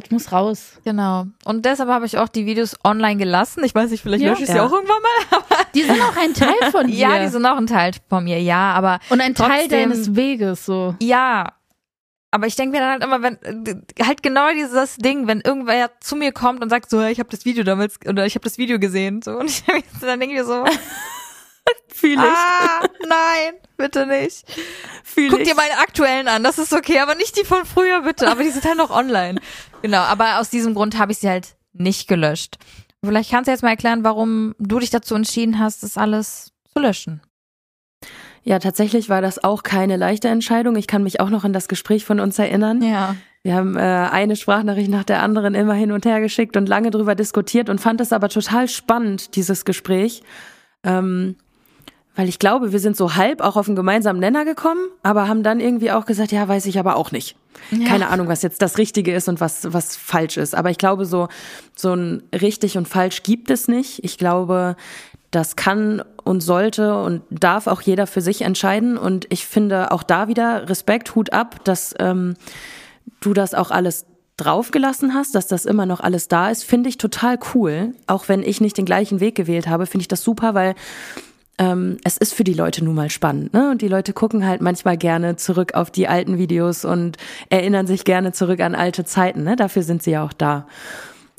[0.00, 0.72] Das muss raus.
[0.84, 1.26] Genau.
[1.44, 3.64] Und deshalb habe ich auch die Videos online gelassen.
[3.64, 4.30] Ich weiß nicht, vielleicht Ja.
[4.30, 4.66] lösche ich sie Ja.
[4.66, 5.42] auch irgendwann mal.
[5.74, 6.94] Die sind auch ein Teil von dir.
[6.96, 10.14] Ja, die sind auch ein Teil von mir, ja, aber und ein Teil trotzdem- deines
[10.16, 10.94] Weges so.
[11.00, 11.52] ja.
[12.30, 13.38] Aber ich denke mir dann halt immer, wenn
[14.06, 17.46] halt genau dieses Ding, wenn irgendwer zu mir kommt und sagt so, ich habe das
[17.46, 19.64] Video damals oder ich habe das Video gesehen, so und ich,
[20.02, 20.62] dann denke ich mir so,
[21.94, 22.20] Fühle ich.
[22.20, 24.44] ah, nein, bitte nicht.
[25.02, 25.48] Fühl Guck ich.
[25.48, 28.50] dir meine aktuellen an, das ist okay, aber nicht die von früher bitte, aber die
[28.50, 29.40] sind halt noch online.
[29.82, 32.58] Genau, aber aus diesem Grund habe ich sie halt nicht gelöscht.
[33.04, 36.80] Vielleicht kannst du jetzt mal erklären, warum du dich dazu entschieden hast, das alles zu
[36.80, 37.20] löschen.
[38.42, 40.76] Ja, tatsächlich war das auch keine leichte Entscheidung.
[40.76, 42.82] Ich kann mich auch noch an das Gespräch von uns erinnern.
[42.82, 43.14] Ja.
[43.42, 46.90] Wir haben äh, eine Sprachnachricht nach der anderen immer hin und her geschickt und lange
[46.90, 50.22] drüber diskutiert und fand es aber total spannend, dieses Gespräch.
[50.82, 51.36] Ähm,
[52.18, 55.44] weil ich glaube, wir sind so halb auch auf einen gemeinsamen Nenner gekommen, aber haben
[55.44, 57.36] dann irgendwie auch gesagt, ja, weiß ich aber auch nicht.
[57.86, 60.56] Keine Ahnung, was jetzt das Richtige ist und was, was falsch ist.
[60.56, 61.28] Aber ich glaube, so,
[61.76, 64.02] so ein richtig und falsch gibt es nicht.
[64.02, 64.74] Ich glaube,
[65.30, 68.98] das kann und sollte und darf auch jeder für sich entscheiden.
[68.98, 72.34] Und ich finde auch da wieder Respekt, Hut ab, dass ähm,
[73.20, 74.06] du das auch alles
[74.38, 77.94] draufgelassen hast, dass das immer noch alles da ist, finde ich total cool.
[78.08, 80.74] Auch wenn ich nicht den gleichen Weg gewählt habe, finde ich das super, weil
[81.58, 83.52] ähm, es ist für die Leute nun mal spannend.
[83.52, 83.70] Ne?
[83.70, 87.16] Und die Leute gucken halt manchmal gerne zurück auf die alten Videos und
[87.50, 89.44] erinnern sich gerne zurück an alte Zeiten.
[89.44, 89.56] Ne?
[89.56, 90.66] Dafür sind sie ja auch da.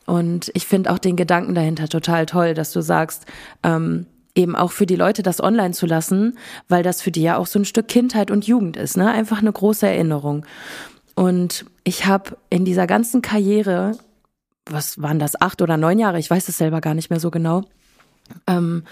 [0.05, 3.25] Und ich finde auch den Gedanken dahinter total toll, dass du sagst,
[3.63, 7.38] ähm, eben auch für die Leute das online zu lassen, weil das für die ja
[7.38, 9.12] auch so ein Stück Kindheit und Jugend ist, ne?
[9.12, 10.45] Einfach eine große Erinnerung.
[11.15, 13.97] Und ich habe in dieser ganzen Karriere,
[14.65, 17.29] was waren das, acht oder neun Jahre, ich weiß es selber gar nicht mehr so
[17.29, 17.63] genau,
[18.47, 18.84] ähm,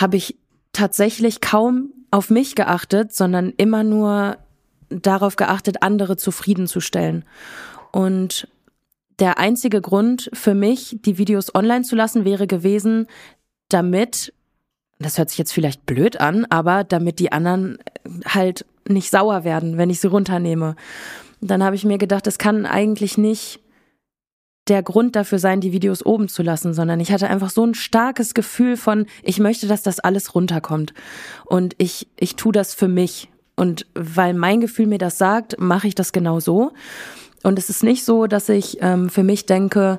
[0.00, 0.36] habe ich
[0.72, 4.36] tatsächlich kaum auf mich geachtet, sondern immer nur
[4.88, 7.24] darauf geachtet, andere zufriedenzustellen.
[7.92, 8.48] Und
[9.18, 13.06] der einzige Grund für mich, die Videos online zu lassen, wäre gewesen,
[13.68, 14.32] damit,
[14.98, 17.78] das hört sich jetzt vielleicht blöd an, aber damit die anderen
[18.24, 20.74] halt nicht sauer werden, wenn ich sie runternehme.
[21.40, 23.60] Dann habe ich mir gedacht, es kann eigentlich nicht
[24.70, 27.74] der Grund dafür sein, die Videos oben zu lassen, sondern ich hatte einfach so ein
[27.74, 30.94] starkes Gefühl von, ich möchte, dass das alles runterkommt.
[31.44, 33.28] Und ich, ich tue das für mich.
[33.56, 36.72] Und weil mein Gefühl mir das sagt, mache ich das genau so.
[37.42, 39.98] Und es ist nicht so, dass ich ähm, für mich denke,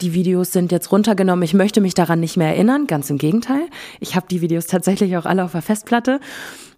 [0.00, 2.86] die Videos sind jetzt runtergenommen, ich möchte mich daran nicht mehr erinnern.
[2.86, 3.66] Ganz im Gegenteil.
[4.00, 6.20] Ich habe die Videos tatsächlich auch alle auf der Festplatte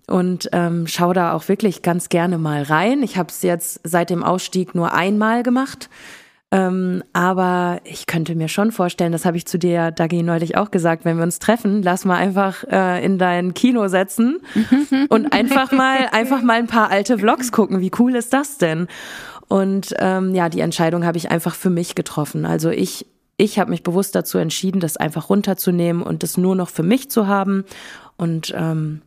[0.07, 3.03] und ähm, schaue da auch wirklich ganz gerne mal rein.
[3.03, 5.89] Ich habe es jetzt seit dem Ausstieg nur einmal gemacht.
[6.55, 10.71] Ähm, aber ich könnte mir schon vorstellen, das habe ich zu dir, Dagi, neulich auch
[10.71, 14.39] gesagt, wenn wir uns treffen, lass mal einfach äh, in dein Kino setzen
[15.09, 17.81] und einfach mal, einfach mal ein paar alte Vlogs gucken.
[17.81, 18.87] Wie cool ist das denn?
[19.49, 22.47] Und ähm, ja, die Entscheidung habe ich einfach für mich getroffen.
[22.47, 23.05] Also ich,
[23.37, 27.11] ich habe mich bewusst dazu entschieden, das einfach runterzunehmen und das nur noch für mich
[27.11, 27.65] zu haben.
[28.17, 29.03] Und ähm,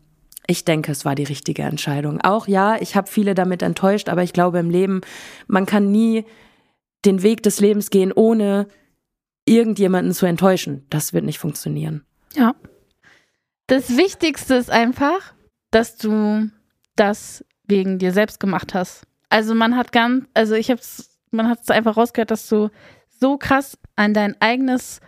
[0.47, 2.19] ich denke, es war die richtige Entscheidung.
[2.19, 4.99] Auch ja, ich habe viele damit enttäuscht, aber ich glaube im Leben,
[5.47, 6.25] man kann nie
[7.07, 8.67] den Weg des Lebens gehen, ohne
[9.45, 10.85] irgendjemanden zu enttäuschen.
[10.89, 12.05] Das wird nicht funktionieren.
[12.35, 12.53] Ja.
[13.67, 15.33] Das Wichtigste ist einfach,
[15.71, 16.49] dass du
[16.95, 19.03] das wegen dir selbst gemacht hast.
[19.29, 22.69] Also man hat ganz, also ich hab's, man hat es einfach rausgehört, dass du
[23.19, 24.99] so krass an dein eigenes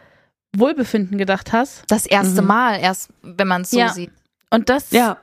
[0.56, 1.84] Wohlbefinden gedacht hast.
[1.90, 2.48] Das erste Mhm.
[2.48, 3.90] Mal, erst wenn man es so Ja.
[3.90, 4.12] sieht.
[4.50, 5.18] Und das Ja,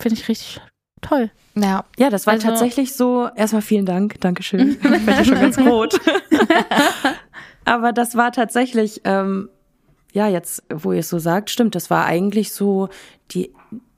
[0.00, 0.60] finde ich richtig
[1.02, 1.30] toll.
[1.54, 1.84] Ja.
[1.98, 3.28] ja, das war Also- tatsächlich so.
[3.36, 4.78] Erstmal vielen Dank, Dankeschön.
[4.82, 6.00] Ich werde ja schon ganz rot.
[7.64, 9.48] Aber das war tatsächlich, ähm,
[10.12, 12.88] ja, jetzt, wo ihr es so sagt, stimmt, das war eigentlich so
[13.30, 13.52] die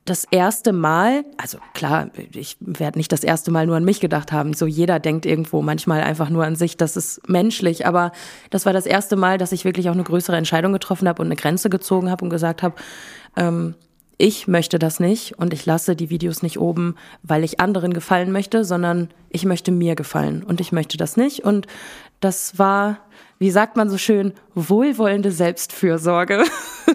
[0.06, 4.32] das erste Mal, also klar, ich werde nicht das erste Mal nur an mich gedacht
[4.32, 4.52] haben.
[4.52, 7.86] So jeder denkt irgendwo manchmal einfach nur an sich, das ist menschlich.
[7.86, 8.12] Aber
[8.50, 11.28] das war das erste Mal, dass ich wirklich auch eine größere Entscheidung getroffen habe und
[11.28, 12.74] eine Grenze gezogen habe und gesagt habe,
[13.36, 13.76] ähm,
[14.18, 18.32] ich möchte das nicht und ich lasse die Videos nicht oben, weil ich anderen gefallen
[18.32, 21.44] möchte, sondern ich möchte mir gefallen und ich möchte das nicht.
[21.44, 21.66] Und
[22.20, 22.98] das war,
[23.38, 26.44] wie sagt man so schön, wohlwollende Selbstfürsorge.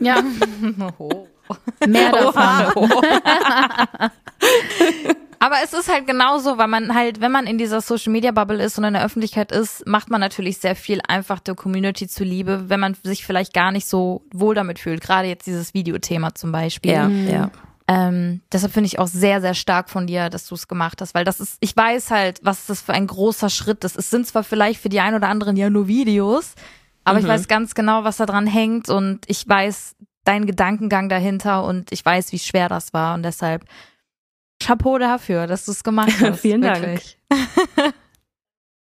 [0.01, 0.23] Ja,
[1.87, 2.89] mehr davon.
[5.39, 8.61] Aber es ist halt genauso, weil man halt, wenn man in dieser Social Media Bubble
[8.61, 12.69] ist und in der Öffentlichkeit ist, macht man natürlich sehr viel einfach der Community zuliebe,
[12.69, 15.01] wenn man sich vielleicht gar nicht so wohl damit fühlt.
[15.01, 16.91] Gerade jetzt dieses Videothema zum Beispiel.
[16.91, 17.51] Ja, ja.
[17.87, 21.15] Ähm, deshalb finde ich auch sehr, sehr stark von dir, dass du es gemacht hast,
[21.15, 23.97] weil das ist, ich weiß halt, was das für ein großer Schritt ist.
[23.97, 26.53] Es sind zwar vielleicht für die einen oder anderen ja nur Videos,
[27.03, 31.63] aber ich weiß ganz genau, was da dran hängt und ich weiß deinen Gedankengang dahinter
[31.63, 33.65] und ich weiß, wie schwer das war und deshalb
[34.61, 36.41] Chapeau dafür, dass du es gemacht hast.
[36.41, 37.01] Vielen Dank.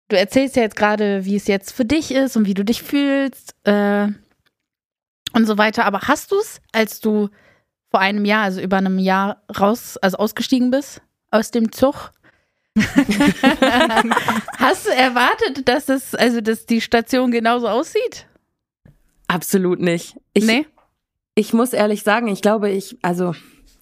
[0.10, 2.82] Du erzählst ja jetzt gerade, wie es jetzt für dich ist und wie du dich
[2.82, 4.08] fühlst äh,
[5.34, 5.84] und so weiter.
[5.86, 7.30] Aber hast du es, als du
[7.92, 12.12] vor einem Jahr, also über einem Jahr raus, also ausgestiegen bist aus dem Zug?
[14.58, 18.28] hast du erwartet, dass es, also dass die Station genauso aussieht?
[19.28, 20.16] Absolut nicht.
[20.34, 20.66] Ich, nee?
[21.36, 23.36] ich muss ehrlich sagen, ich glaube, ich, also,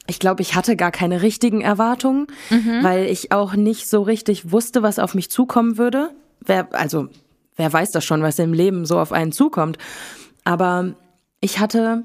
[0.07, 2.83] ich glaube, ich hatte gar keine richtigen Erwartungen, Mhm.
[2.83, 6.11] weil ich auch nicht so richtig wusste, was auf mich zukommen würde.
[6.41, 7.07] Wer, also,
[7.55, 9.77] wer weiß das schon, was im Leben so auf einen zukommt.
[10.43, 10.93] Aber
[11.39, 12.03] ich hatte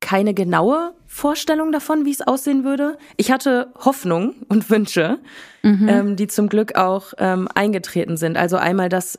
[0.00, 2.96] keine genaue Vorstellung davon, wie es aussehen würde.
[3.16, 5.18] Ich hatte Hoffnung und Wünsche,
[5.62, 8.36] ähm, die zum Glück auch ähm, eingetreten sind.
[8.36, 9.18] Also einmal, dass,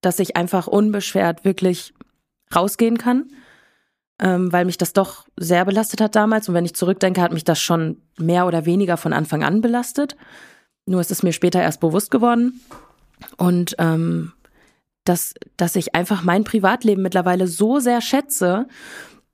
[0.00, 1.92] dass ich einfach unbeschwert wirklich
[2.54, 3.30] rausgehen kann,
[4.20, 6.48] ähm, weil mich das doch sehr belastet hat damals.
[6.48, 10.16] Und wenn ich zurückdenke, hat mich das schon mehr oder weniger von Anfang an belastet.
[10.86, 12.60] Nur ist es mir später erst bewusst geworden.
[13.36, 14.32] Und ähm,
[15.04, 18.66] dass, dass ich einfach mein Privatleben mittlerweile so sehr schätze,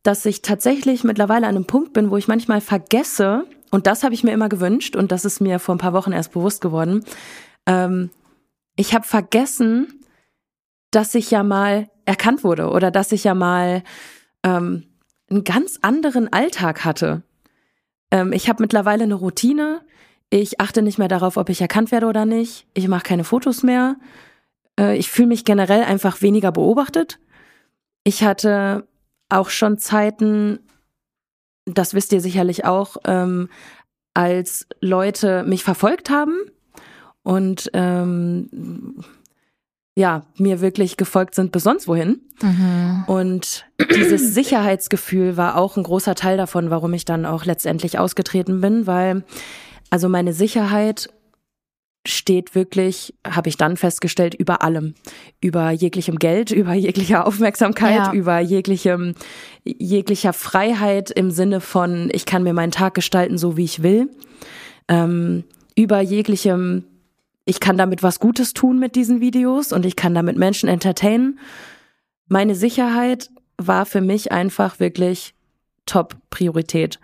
[0.02, 4.14] dass ich tatsächlich mittlerweile an einem Punkt bin, wo ich manchmal vergesse, und das habe
[4.14, 7.04] ich mir immer gewünscht, und das ist mir vor ein paar Wochen erst bewusst geworden,
[7.66, 8.10] ähm,
[8.76, 10.00] ich habe vergessen,
[10.90, 13.82] dass ich ja mal erkannt wurde oder dass ich ja mal
[14.44, 14.84] ähm,
[15.28, 17.22] einen ganz anderen Alltag hatte.
[18.10, 19.80] Ähm, ich habe mittlerweile eine Routine.
[20.30, 22.66] Ich achte nicht mehr darauf, ob ich erkannt werde oder nicht.
[22.74, 23.96] Ich mache keine Fotos mehr.
[24.78, 27.18] Äh, ich fühle mich generell einfach weniger beobachtet.
[28.04, 28.86] Ich hatte
[29.28, 30.60] auch schon Zeiten,
[31.64, 33.48] das wisst ihr sicherlich auch, ähm,
[34.12, 36.38] als Leute mich verfolgt haben
[37.22, 39.02] und ähm,
[39.96, 42.20] ja, mir wirklich gefolgt sind bis sonst wohin.
[43.06, 48.60] Und dieses Sicherheitsgefühl war auch ein großer Teil davon, warum ich dann auch letztendlich ausgetreten
[48.60, 49.22] bin, weil
[49.90, 51.10] also meine Sicherheit
[52.06, 54.94] steht wirklich, habe ich dann festgestellt, über allem.
[55.40, 58.12] Über jeglichem Geld, über jeglicher Aufmerksamkeit, Ja.
[58.12, 59.14] über jeglichem,
[59.64, 64.10] jeglicher Freiheit im Sinne von, ich kann mir meinen Tag gestalten, so wie ich will.
[64.88, 65.44] Ähm,
[65.76, 66.84] über jeglichem,
[67.44, 71.38] ich kann damit was Gutes tun mit diesen Videos und ich kann damit Menschen entertainen.
[72.26, 75.34] Meine Sicherheit war für mich einfach wirklich
[75.86, 76.98] Top-Priorität.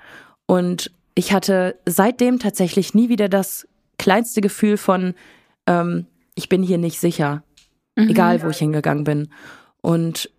[0.46, 5.14] Und ich hatte seitdem tatsächlich nie wieder das kleinste Gefühl von,
[5.66, 7.42] ähm, ich bin hier nicht sicher,
[7.96, 9.28] egal wo ich hingegangen bin.
[9.82, 10.30] Und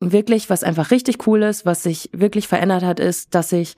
[0.00, 3.74] wirklich, was einfach richtig cool ist, was sich wirklich verändert hat, ist, dass ich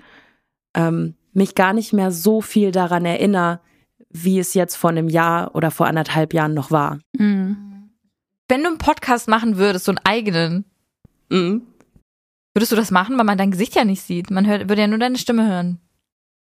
[0.74, 3.60] ähm, mich gar nicht mehr so viel daran erinnere,
[4.12, 6.98] wie es jetzt vor einem Jahr oder vor anderthalb Jahren noch war.
[7.18, 7.90] Mhm.
[8.48, 10.64] Wenn du einen Podcast machen würdest, so einen eigenen,
[11.30, 11.62] Mhm.
[12.54, 14.30] würdest du das machen, weil man dein Gesicht ja nicht sieht?
[14.30, 15.78] Man hört, würde ja nur deine Stimme hören.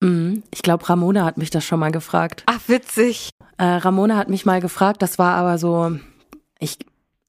[0.01, 0.43] Mhm.
[0.55, 2.43] Ich glaube, Ramona hat mich das schon mal gefragt.
[2.47, 3.31] Ach, witzig.
[3.59, 5.99] Äh, Ramona hat mich mal gefragt, das war aber so,
[6.59, 6.79] ich,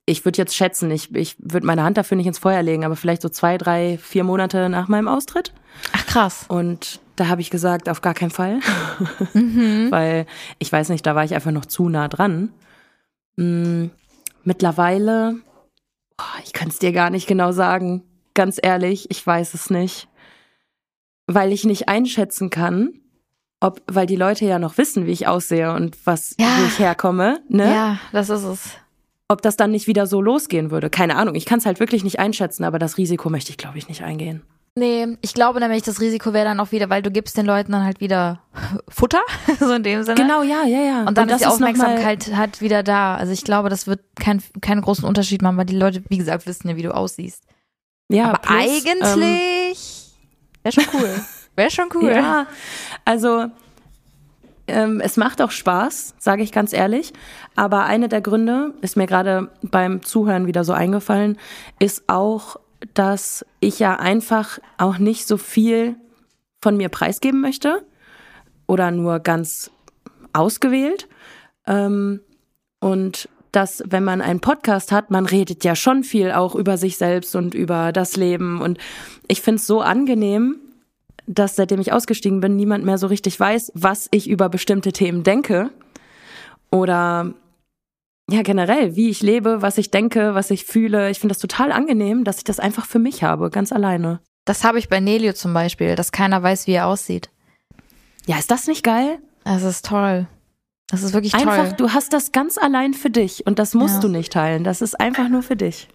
[0.05, 2.95] ich würde jetzt schätzen, ich, ich würde meine Hand dafür nicht ins Feuer legen, aber
[2.95, 5.53] vielleicht so zwei, drei, vier Monate nach meinem Austritt.
[5.93, 6.45] Ach krass.
[6.47, 8.59] Und da habe ich gesagt, auf gar keinen Fall.
[9.33, 9.87] mhm.
[9.89, 10.25] Weil
[10.59, 12.51] ich weiß nicht, da war ich einfach noch zu nah dran.
[13.37, 13.91] Hm,
[14.43, 15.35] mittlerweile,
[16.19, 18.03] oh, ich kann es dir gar nicht genau sagen.
[18.33, 20.07] Ganz ehrlich, ich weiß es nicht.
[21.27, 22.93] Weil ich nicht einschätzen kann,
[23.59, 26.47] ob, weil die Leute ja noch wissen, wie ich aussehe und was, Ja.
[26.59, 27.71] wo ich herkomme, ne?
[27.71, 28.69] Ja, das ist es.
[29.27, 30.89] Ob das dann nicht wieder so losgehen würde.
[30.89, 31.35] Keine Ahnung.
[31.35, 34.01] Ich kann es halt wirklich nicht einschätzen, aber das Risiko möchte ich, glaube ich, nicht
[34.01, 34.41] eingehen.
[34.75, 37.73] Nee, ich glaube nämlich, das Risiko wäre dann auch wieder, weil du gibst den Leuten
[37.73, 38.39] dann halt wieder
[38.87, 39.21] Futter,
[39.59, 40.15] so in dem Sinne.
[40.15, 41.03] Genau, ja, ja, ja.
[41.03, 43.15] Und dann das ist die Aufmerksamkeit halt wieder da.
[43.15, 46.47] Also ich glaube, das wird kein, keinen großen Unterschied machen, weil die Leute, wie gesagt,
[46.47, 47.43] wissen ja, wie du aussiehst.
[48.09, 50.11] ja, Aber plus, eigentlich
[50.63, 51.21] wäre schon cool.
[51.57, 52.11] Wäre schon Ähm, cool.
[52.11, 52.47] Ja,
[53.03, 53.47] also
[54.67, 57.11] ähm, es macht auch Spaß, sage ich ganz ehrlich.
[57.57, 61.37] Aber eine der Gründe, ist mir gerade beim Zuhören wieder so eingefallen,
[61.79, 62.55] ist auch,
[62.93, 65.95] dass ich ja einfach auch nicht so viel
[66.61, 67.85] von mir preisgeben möchte
[68.67, 69.71] oder nur ganz
[70.33, 71.07] ausgewählt.
[71.67, 72.21] Ähm,
[72.79, 76.97] und dass, wenn man einen Podcast hat, man redet ja schon viel auch über sich
[76.97, 78.61] selbst und über das Leben.
[78.61, 78.77] Und
[79.27, 80.57] ich finde es so angenehm,
[81.27, 85.23] dass seitdem ich ausgestiegen bin, niemand mehr so richtig weiß, was ich über bestimmte Themen
[85.23, 85.69] denke.
[86.71, 87.33] Oder
[88.31, 91.09] ja, generell, wie ich lebe, was ich denke, was ich fühle.
[91.09, 94.19] Ich finde das total angenehm, dass ich das einfach für mich habe, ganz alleine.
[94.45, 97.29] Das habe ich bei Nelio zum Beispiel, dass keiner weiß, wie er aussieht.
[98.25, 99.19] Ja, ist das nicht geil?
[99.43, 100.27] Das ist toll.
[100.89, 101.73] Das ist wirklich Einfach, toll.
[101.77, 103.99] du hast das ganz allein für dich und das musst Ja.
[104.01, 104.63] du nicht teilen.
[104.63, 105.87] Das ist einfach nur für dich.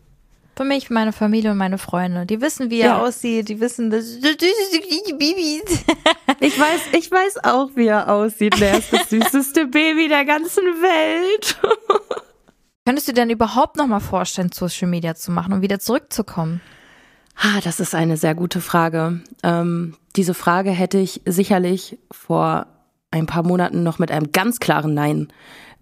[0.56, 2.24] Für mich, meine Familie und meine Freunde.
[2.24, 2.98] Die wissen, wie er Ja.
[3.02, 3.48] aussieht.
[3.50, 5.84] Die wissen, dass Babys.
[6.40, 8.60] Ich weiß, ich weiß auch, wie er aussieht.
[8.60, 11.58] Er ist das süßeste Baby der ganzen Welt.
[12.86, 16.60] Könntest du dir denn überhaupt noch mal vorstellen, Social Media zu machen und wieder zurückzukommen?
[17.36, 19.20] Ah, das ist eine sehr gute Frage.
[19.42, 22.66] Ähm, diese Frage hätte ich sicherlich vor
[23.10, 25.28] ein paar Monaten noch mit einem ganz klaren Nein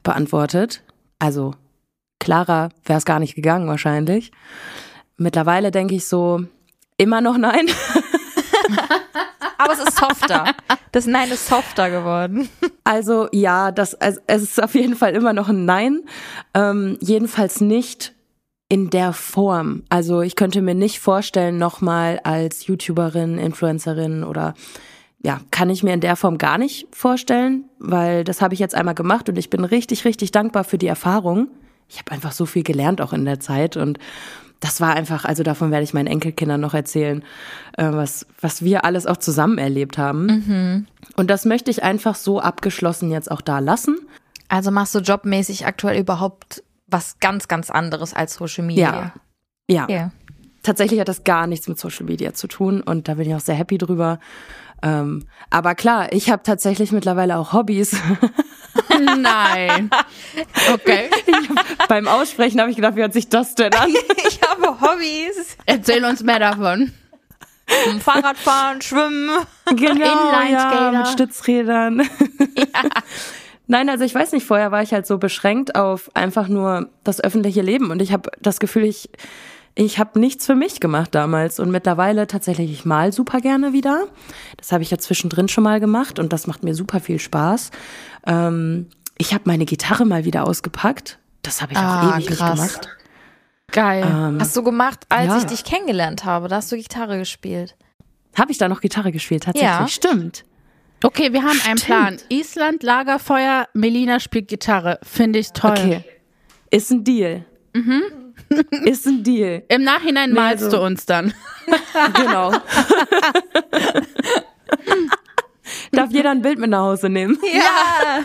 [0.03, 0.83] beantwortet.
[1.19, 1.55] Also
[2.25, 4.33] klarer wäre es gar nicht gegangen wahrscheinlich.
[5.17, 6.45] Mittlerweile denke ich so,
[6.97, 7.69] immer noch nein.
[9.59, 10.45] Aber es ist softer.
[10.93, 12.49] Das Nein ist softer geworden.
[12.85, 16.03] Also ja, das, also, es ist auf jeden Fall immer noch ein Nein.
[16.55, 18.13] Ähm, jedenfalls nicht
[18.69, 19.85] in der Form.
[19.89, 24.55] Also ich könnte mir nicht vorstellen, nochmal als YouTuberin, Influencerin oder
[25.23, 28.75] ja, kann ich mir in der Form gar nicht vorstellen, weil das habe ich jetzt
[28.75, 31.49] einmal gemacht und ich bin richtig, richtig dankbar für die Erfahrung.
[31.88, 33.99] Ich habe einfach so viel gelernt auch in der Zeit und
[34.61, 37.23] das war einfach, also davon werde ich meinen Enkelkindern noch erzählen,
[37.77, 40.27] äh, was, was wir alles auch zusammen erlebt haben.
[41.16, 43.99] Und das möchte ich einfach so abgeschlossen jetzt auch da lassen.
[44.49, 49.12] Also machst du jobmäßig aktuell überhaupt was ganz, ganz anderes als Social Media?
[49.68, 49.87] Ja.
[49.88, 50.11] Ja.
[50.64, 53.40] Tatsächlich hat das gar nichts mit Social Media zu tun und da bin ich auch
[53.40, 54.18] sehr happy drüber.
[54.83, 57.96] Ähm, aber klar, ich habe tatsächlich mittlerweile auch Hobbys.
[59.18, 59.90] Nein.
[60.72, 61.11] Okay.
[61.88, 63.92] Beim Aussprechen habe ich gedacht, wie hört sich das denn an?
[64.27, 65.59] Ich habe Hobbys.
[65.66, 66.92] Erzähl uns mehr davon.
[68.00, 69.31] Fahrradfahren, Schwimmen.
[69.66, 72.09] Genau, ja, mit Stützrädern.
[73.66, 77.22] Nein, also ich weiß nicht, vorher war ich halt so beschränkt auf einfach nur das
[77.22, 79.09] öffentliche Leben und ich habe das Gefühl, ich
[79.75, 84.07] ich habe nichts für mich gemacht damals und mittlerweile tatsächlich ich mal super gerne wieder.
[84.57, 87.71] Das habe ich ja zwischendrin schon mal gemacht und das macht mir super viel Spaß.
[88.27, 88.87] Ähm,
[89.19, 91.19] ich habe meine Gitarre mal wieder ausgepackt.
[91.43, 92.61] Das habe ich auch Ah, ewig krass.
[92.61, 92.89] nicht gemacht.
[93.73, 94.05] Geil.
[94.07, 95.39] Ähm, Hast du gemacht, als Ja.
[95.39, 96.49] ich dich kennengelernt habe.
[96.49, 97.77] Da hast du Gitarre gespielt.
[98.39, 99.45] habe ich da noch Gitarre gespielt?
[99.45, 99.87] Tatsächlich, Ja.
[99.89, 100.45] stimmt.
[101.05, 101.85] Okay, wir haben einen Stimmt.
[101.85, 102.17] Plan.
[102.31, 104.99] Island, Lagerfeuer, Melina spielt Gitarre.
[105.03, 105.71] Finde ich toll.
[105.73, 106.05] Okay,
[106.71, 107.45] ist ein Deal.
[108.85, 109.62] ist ein Deal.
[109.69, 111.33] Im Nachhinein malst also- du uns dann.
[112.14, 112.53] Genau.
[115.93, 117.38] Darf jeder ein Bild mit nach Hause nehmen?
[117.53, 118.25] Ja.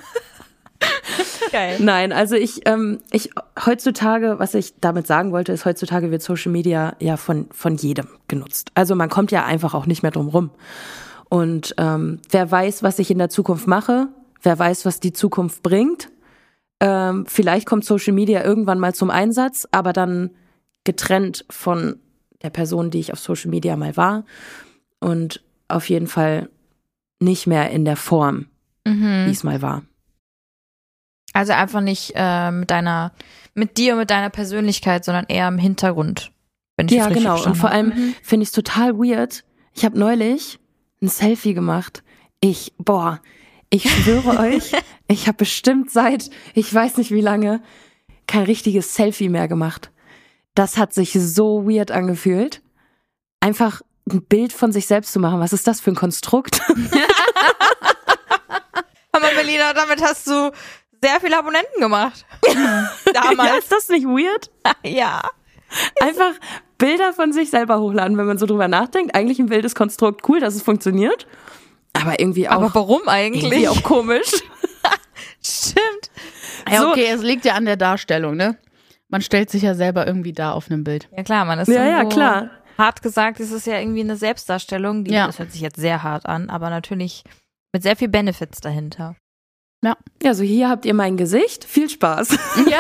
[1.52, 1.78] Geil.
[1.80, 3.30] Nein, also ich, ähm, ich
[3.66, 8.08] heutzutage, was ich damit sagen wollte, ist, heutzutage wird Social Media ja von, von jedem
[8.28, 8.72] genutzt.
[8.76, 10.52] Also man kommt ja einfach auch nicht mehr drum rum.
[11.30, 14.08] Und ähm, wer weiß, was ich in der Zukunft mache,
[14.42, 16.10] wer weiß, was die Zukunft bringt.
[16.80, 20.32] Ähm, vielleicht kommt Social Media irgendwann mal zum Einsatz, aber dann
[20.86, 22.00] getrennt von
[22.42, 24.24] der Person, die ich auf Social Media mal war.
[25.00, 26.50] Und auf jeden Fall
[27.20, 28.48] nicht mehr in der Form,
[28.86, 29.30] wie Mhm.
[29.30, 29.84] es mal war.
[31.34, 33.12] Also einfach nicht äh, mit deiner,
[33.54, 36.32] mit dir und mit deiner Persönlichkeit, sondern eher im Hintergrund.
[36.76, 37.44] Wenn ich Ja, richtig genau.
[37.46, 37.92] Und vor allem
[38.24, 39.44] finde ich es total weird.
[39.76, 40.60] Ich habe neulich
[41.02, 42.04] ein Selfie gemacht.
[42.42, 43.20] Ich, boah,
[43.70, 44.72] ich schwöre euch,
[45.08, 47.62] ich habe bestimmt seit, ich weiß nicht wie lange,
[48.28, 49.92] kein richtiges Selfie mehr gemacht.
[50.56, 52.62] Das hat sich so weird angefühlt.
[53.40, 55.40] Einfach ein Bild von sich selbst zu machen.
[55.40, 56.62] Was ist das für ein Konstrukt?
[59.12, 60.52] Aber Melina, damit hast du
[61.02, 62.26] sehr viele Abonnenten gemacht.
[63.12, 63.64] Ja, Damals.
[63.64, 64.52] ist das nicht weird?
[64.84, 65.22] ja.
[66.02, 66.34] Einfach
[66.78, 69.16] Bilder von sich selber hochladen, wenn man so drüber nachdenkt.
[69.16, 71.26] Eigentlich ein wildes Konstrukt, cool, dass es funktioniert.
[72.02, 73.44] Aber irgendwie auch, Aber warum eigentlich?
[73.44, 74.32] irgendwie auch komisch.
[75.44, 76.12] Stimmt.
[76.70, 78.58] Ja, So- okay, es liegt ja an der Darstellung, ne?
[79.08, 81.10] Man stellt sich ja selber irgendwie da auf einem Bild.
[81.16, 82.52] Ja klar, man ist Ja, ja, klar.
[82.78, 85.26] Hart gesagt, ist es ja irgendwie eine Selbstdarstellung, die Ja.
[85.28, 87.24] das hört sich jetzt sehr hart an, aber natürlich
[87.74, 89.16] mit sehr viel Benefits dahinter.
[90.22, 91.64] Ja, so hier habt ihr mein Gesicht.
[91.66, 92.30] Viel Spaß.
[92.70, 92.80] Ja.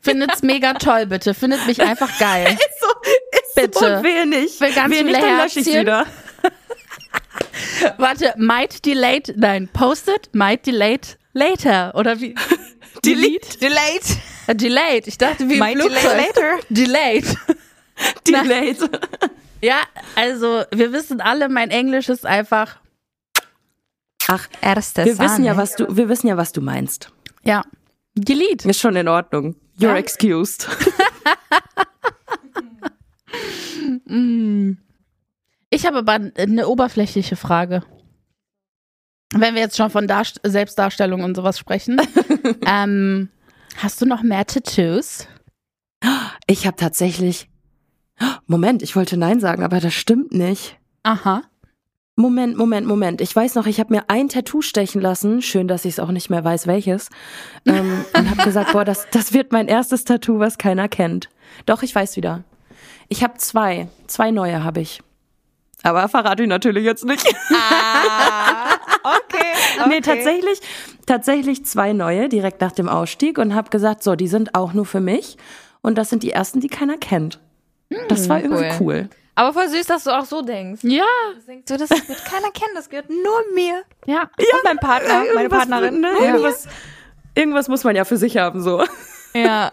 [0.00, 1.34] Findet's mega toll, bitte.
[1.34, 2.46] Findet mich einfach geil.
[2.80, 2.86] so,
[3.32, 3.78] ist Bitte.
[3.78, 4.60] So, und wehe nicht.
[4.60, 5.80] will ganz wehe viele nicht, dann lösche Herzchen.
[5.80, 6.06] wieder.
[7.98, 11.92] Warte, might delayed, nein, posted, might delayed later.
[11.94, 12.34] Oder wie?
[13.04, 13.58] Delete.
[13.60, 14.02] Delayed.
[14.46, 15.06] Äh, delayed.
[15.06, 16.16] Ich dachte, wie Might Flugzeug.
[16.16, 16.58] later.
[16.70, 17.24] Delayed.
[18.26, 18.78] Delayed.
[19.62, 19.82] Ja,
[20.14, 22.76] also wir wissen alle, mein Englisch ist einfach,
[24.28, 27.10] Ach, Erste wir wissen ja, was du, wir wissen ja, was du meinst.
[27.44, 27.62] ja,
[28.14, 28.68] delete.
[28.68, 29.54] Ist schon in Ordnung.
[29.78, 29.96] You're Ja.
[29.96, 30.66] excused.
[35.70, 37.82] Ich habe aber eine oberflächliche Frage.
[39.34, 42.00] Wenn wir jetzt schon von Darst Selbstdarstellung und sowas sprechen.
[42.66, 43.28] ähm,
[43.76, 45.26] hast du noch mehr Tattoos?
[46.46, 47.48] Ich habe tatsächlich.
[48.46, 50.78] Moment, ich wollte Nein sagen, aber das stimmt nicht.
[51.02, 51.42] Aha.
[52.14, 53.20] Moment, Moment, Moment.
[53.20, 55.42] Ich weiß noch, ich habe mir ein Tattoo stechen lassen.
[55.42, 57.10] Schön, dass ich es auch nicht mehr weiß, welches.
[57.66, 61.28] Ähm, und habe gesagt, boah, das, das wird mein erstes Tattoo, was keiner kennt.
[61.66, 62.44] Doch, ich weiß wieder.
[63.08, 63.88] Ich habe zwei.
[64.06, 65.02] Zwei neue habe ich.
[65.86, 67.24] Aber verrate ich natürlich jetzt nicht.
[67.52, 68.70] Ah,
[69.04, 69.86] okay.
[69.88, 70.60] Nee, tatsächlich,
[71.06, 74.84] tatsächlich zwei neue direkt nach dem Ausstieg und habe gesagt, so, die sind auch nur
[74.84, 75.36] für mich.
[75.82, 77.38] Und das sind die ersten, die keiner kennt.
[78.08, 78.76] Das war irgendwie cool.
[78.80, 79.08] cool.
[79.36, 80.82] Aber voll süß, dass du auch so denkst.
[80.82, 81.04] Ja,
[81.38, 83.82] Du denkst so, das wird keiner kennen, das gehört nur mir.
[84.06, 84.22] ja.
[84.22, 86.00] Und mein Partner, meine Partnerin.
[86.00, 86.66] Ne, irgendwas,
[87.36, 88.82] irgendwas muss man ja für sich haben, so.
[89.34, 89.70] Ja.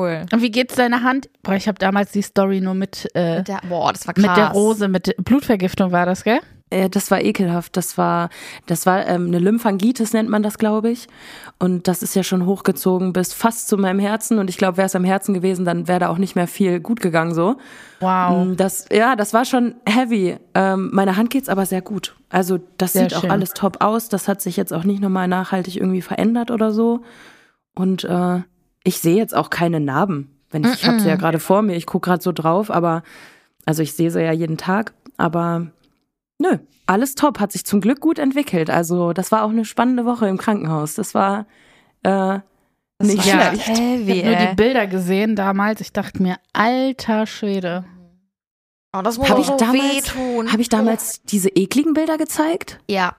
[0.00, 0.26] Cool.
[0.32, 1.28] Und wie geht's deiner Hand?
[1.42, 4.26] Boah, ich habe damals die Story nur mit, äh, Mit der, boah, das war krass.
[4.26, 6.40] mit der Rose, mit Blutvergiftung war das, gell?
[6.70, 7.76] Äh, das war ekelhaft.
[7.76, 8.30] Das war,
[8.66, 11.08] das war ähm, eine Lymphangitis, nennt man das, glaube ich.
[11.58, 14.38] Und das ist ja schon hochgezogen bis fast zu meinem Herzen.
[14.38, 16.78] Und ich glaube, wäre es am Herzen gewesen, dann wäre da auch nicht mehr viel
[16.80, 17.56] gut gegangen so.
[17.98, 18.46] Wow.
[18.46, 20.36] Mm, Das, ja, das war schon heavy.
[20.54, 22.14] Ähm, meiner Hand geht's aber sehr gut.
[22.28, 23.30] Also das Sehr sieht schön.
[23.30, 24.08] auch alles top aus.
[24.08, 27.00] Das hat sich jetzt auch nicht nochmal nachhaltig irgendwie verändert oder so.
[27.74, 28.42] Und äh,
[28.84, 30.36] ich sehe jetzt auch keine Narben.
[30.50, 33.02] Wenn ich, ich habe sie ja gerade vor mir, ich gucke gerade so drauf, aber
[33.66, 35.68] also ich sehe sie ja jeden Tag, aber
[36.38, 38.68] nö, alles top, hat sich zum Glück gut entwickelt.
[38.68, 40.94] Also das war auch eine spannende Woche im Krankenhaus.
[40.94, 41.46] Das war
[42.02, 42.38] äh,
[43.00, 43.68] nicht war ja schlecht.
[43.68, 45.80] Heavy, Ich habe nur die Bilder gesehen damals.
[45.80, 47.84] Ich dachte mir, alter Schwede.
[48.92, 50.50] Oh, das muss Hab ich so damals- wehtun.
[50.50, 52.80] Habe ich damals diese ekligen Bilder gezeigt?
[52.88, 53.14] Ja.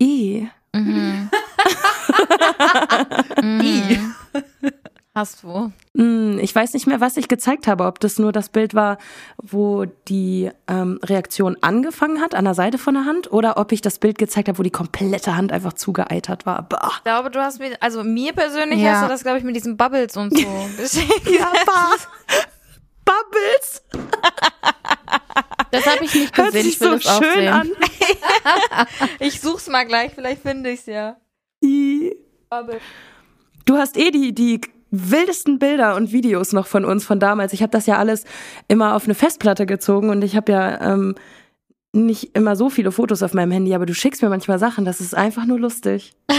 [0.00, 0.48] I.
[0.74, 1.30] Mhm.
[3.42, 4.14] mhm.
[5.14, 5.70] Hast du.
[5.96, 8.98] Hm, Ich weiß nicht mehr, was ich gezeigt habe, ob das nur das Bild war,
[9.40, 13.80] wo die ähm, Reaktion angefangen hat an der Seite von der Hand oder ob ich
[13.80, 16.62] das Bild gezeigt habe, wo die komplette Hand einfach zugeeitert war.
[16.68, 16.90] Bah.
[16.96, 18.94] Ich glaube, du hast mir, also mir persönlich Ja.
[18.94, 20.44] hast du das, glaube ich, mit diesen Bubbles und so.
[20.76, 21.04] bisschen
[21.38, 21.94] Ja, bah.
[23.04, 23.82] Bubbles.
[25.74, 26.64] Das habe ich nicht Hört gesehen.
[26.64, 27.48] sich Ich will so schön sehen.
[27.48, 27.70] an.
[29.20, 31.16] Ich such's mal gleich, vielleicht finde ich's ja.
[31.62, 32.14] I.
[33.64, 34.60] Du hast eh die, die
[34.90, 37.52] wildesten Bilder und Videos noch von uns von damals.
[37.52, 38.24] Ich habe das ja alles
[38.68, 41.14] immer auf eine Festplatte gezogen und ich habe ja ähm,
[41.92, 45.00] nicht immer so viele Fotos auf meinem Handy, aber du schickst mir manchmal Sachen, das
[45.00, 46.12] ist einfach nur lustig.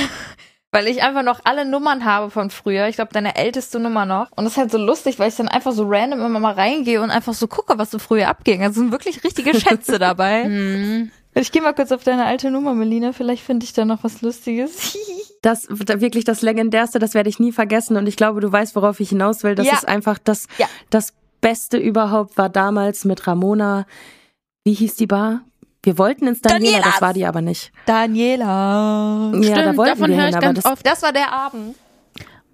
[0.76, 2.88] Weil ich einfach noch alle Nummern habe von früher.
[2.90, 4.28] Ich glaube, deine älteste Nummer noch.
[4.36, 7.02] Und das ist halt so lustig, weil ich dann einfach so random immer mal reingehe
[7.02, 8.62] und einfach so gucke, was so früher abging.
[8.62, 10.44] Also sind wirklich richtige Schätze dabei.
[10.50, 11.12] Mhm.
[11.38, 13.12] Ich gehe mal kurz auf deine alte Nummer, Melina.
[13.12, 14.98] Vielleicht finde ich da noch was Lustiges.
[15.42, 19.00] Das wirklich das legendärste, das werde ich nie vergessen und ich glaube, du weißt, worauf
[19.00, 19.54] ich hinaus will.
[19.54, 19.74] Das Ja.
[19.74, 20.66] ist einfach das Ja.
[20.90, 23.86] das Beste überhaupt war damals mit Ramona.
[24.64, 25.42] Wie hieß die Bar?
[25.86, 26.92] Wir wollten ins Daniela, Danielas.
[26.94, 27.72] das war die aber nicht.
[27.86, 29.32] Daniela.
[29.36, 30.86] ja, da Stimmt, wollten davon wir höre hin, ich ganz das oft.
[30.86, 31.76] Das war der Abend.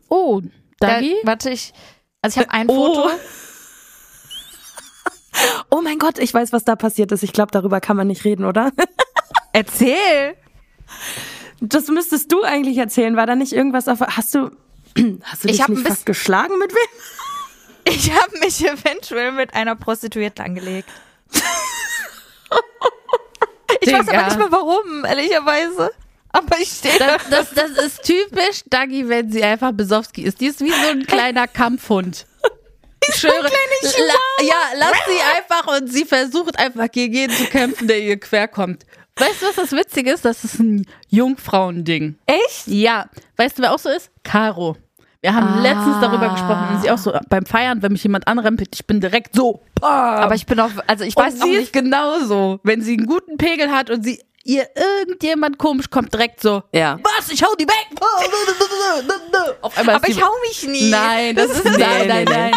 [0.09, 0.41] Oh,
[0.79, 1.15] Dagi?
[1.23, 1.71] Da, warte, ich.
[2.21, 2.93] Also ich habe ein Oh.
[2.93, 3.09] Foto.
[5.69, 7.23] Oh mein Gott, ich weiß, was da passiert ist.
[7.23, 8.73] Ich glaube, darüber kann man nicht reden, oder?
[9.53, 10.35] Erzähl.
[11.61, 13.15] Das müsstest du eigentlich erzählen.
[13.15, 14.01] War da nicht irgendwas auf.
[14.01, 14.51] Hast du.
[15.23, 17.93] Hast du Ich dich ein nicht fast geschlagen mit wem?
[17.93, 20.89] Ich habe mich eventuell mit einer Prostituierten angelegt.
[23.81, 25.91] Ich weiß aber nicht mehr warum, ehrlicherweise.
[26.29, 27.17] Aber ich stehe da.
[27.29, 30.39] Das, das, das ist typisch Dagi, wenn sie einfach Besowski ist.
[30.39, 32.25] Die ist wie so ein kleiner Kampfhund.
[33.09, 37.87] Ich schwöre, la, ja, lass sie einfach und sie versucht einfach gegen jeden zu kämpfen,
[37.87, 38.85] der ihr quer kommt.
[39.15, 40.23] Weißt du, was das Witzige ist?
[40.23, 42.15] Das ist ein Jungfrauending.
[42.27, 42.67] Echt?
[42.67, 43.09] Ja.
[43.37, 44.11] Weißt du, wer auch so ist?
[44.23, 44.77] Caro.
[45.21, 45.59] Wir haben Ah.
[45.61, 48.99] letztens darüber gesprochen und sie auch so beim Feiern, wenn mich jemand anrempelt, ich bin
[49.01, 49.61] direkt so.
[49.79, 49.89] Bam.
[50.23, 51.73] Aber ich bin auch, also ich und weiß sie auch ist nicht.
[51.73, 52.59] genauso.
[52.63, 56.63] Wenn sie einen guten Pegel hat und sie ihr irgendjemand komisch kommt, direkt so.
[56.73, 56.97] Ja.
[57.03, 57.31] Was?
[57.31, 57.87] Ich hau die weg!
[59.61, 60.89] Auf einmal Aber ist ich hau mich nie.
[60.89, 62.51] Nein, das, ist nee, nein, nein, nein.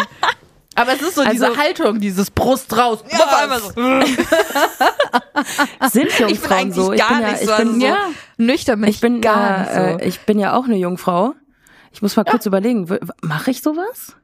[0.73, 3.03] Aber es ist so Also- diese Haltung, dieses Brust raus.
[3.11, 3.69] Ja, auf einmal so.
[5.91, 6.93] Sind Ich bin Jungfrauen so?
[6.93, 7.55] Ich gar bin ja, nicht ich so.
[7.57, 7.97] bin, also so ja.
[8.37, 11.35] nüchtern bin ich bin gar äh, ich bin ja auch eine Jungfrau.
[11.95, 12.87] Ich muss mal kurz überlegen,
[13.21, 14.15] mache ich sowas?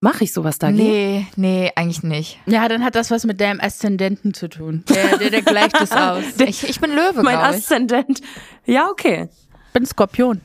[0.00, 0.70] Mache ich sowas da?
[0.70, 2.38] nee, nee, eigentlich nicht.
[2.46, 4.84] Ja, dann hat das was mit deinem Aszendenten zu tun.
[4.88, 6.22] Der, der, der gleicht es aus.
[6.38, 7.36] Ich, ich bin Löwe, Mein.
[7.38, 8.20] Aszendent.
[8.66, 9.28] Ja, okay.
[9.68, 10.40] Ich bin Skorpion.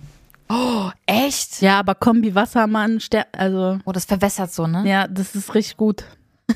[0.50, 1.62] Oh, echt?
[1.62, 4.84] Ja, aber Kombi Wassermann, Ster also Oh, das verwässert so, ne?
[4.90, 6.04] ja, das ist richtig gut.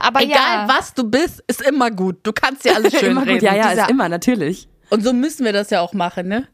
[0.00, 0.68] Aber Egal ja.
[0.68, 2.18] was du bist, ist immer gut.
[2.22, 3.34] Du kannst ja alles schön immer reden.
[3.40, 3.42] gut.
[3.42, 4.68] Ja, ja, Dieser- ist immer, natürlich.
[4.90, 6.46] Und so müssen wir das ja auch machen, ne?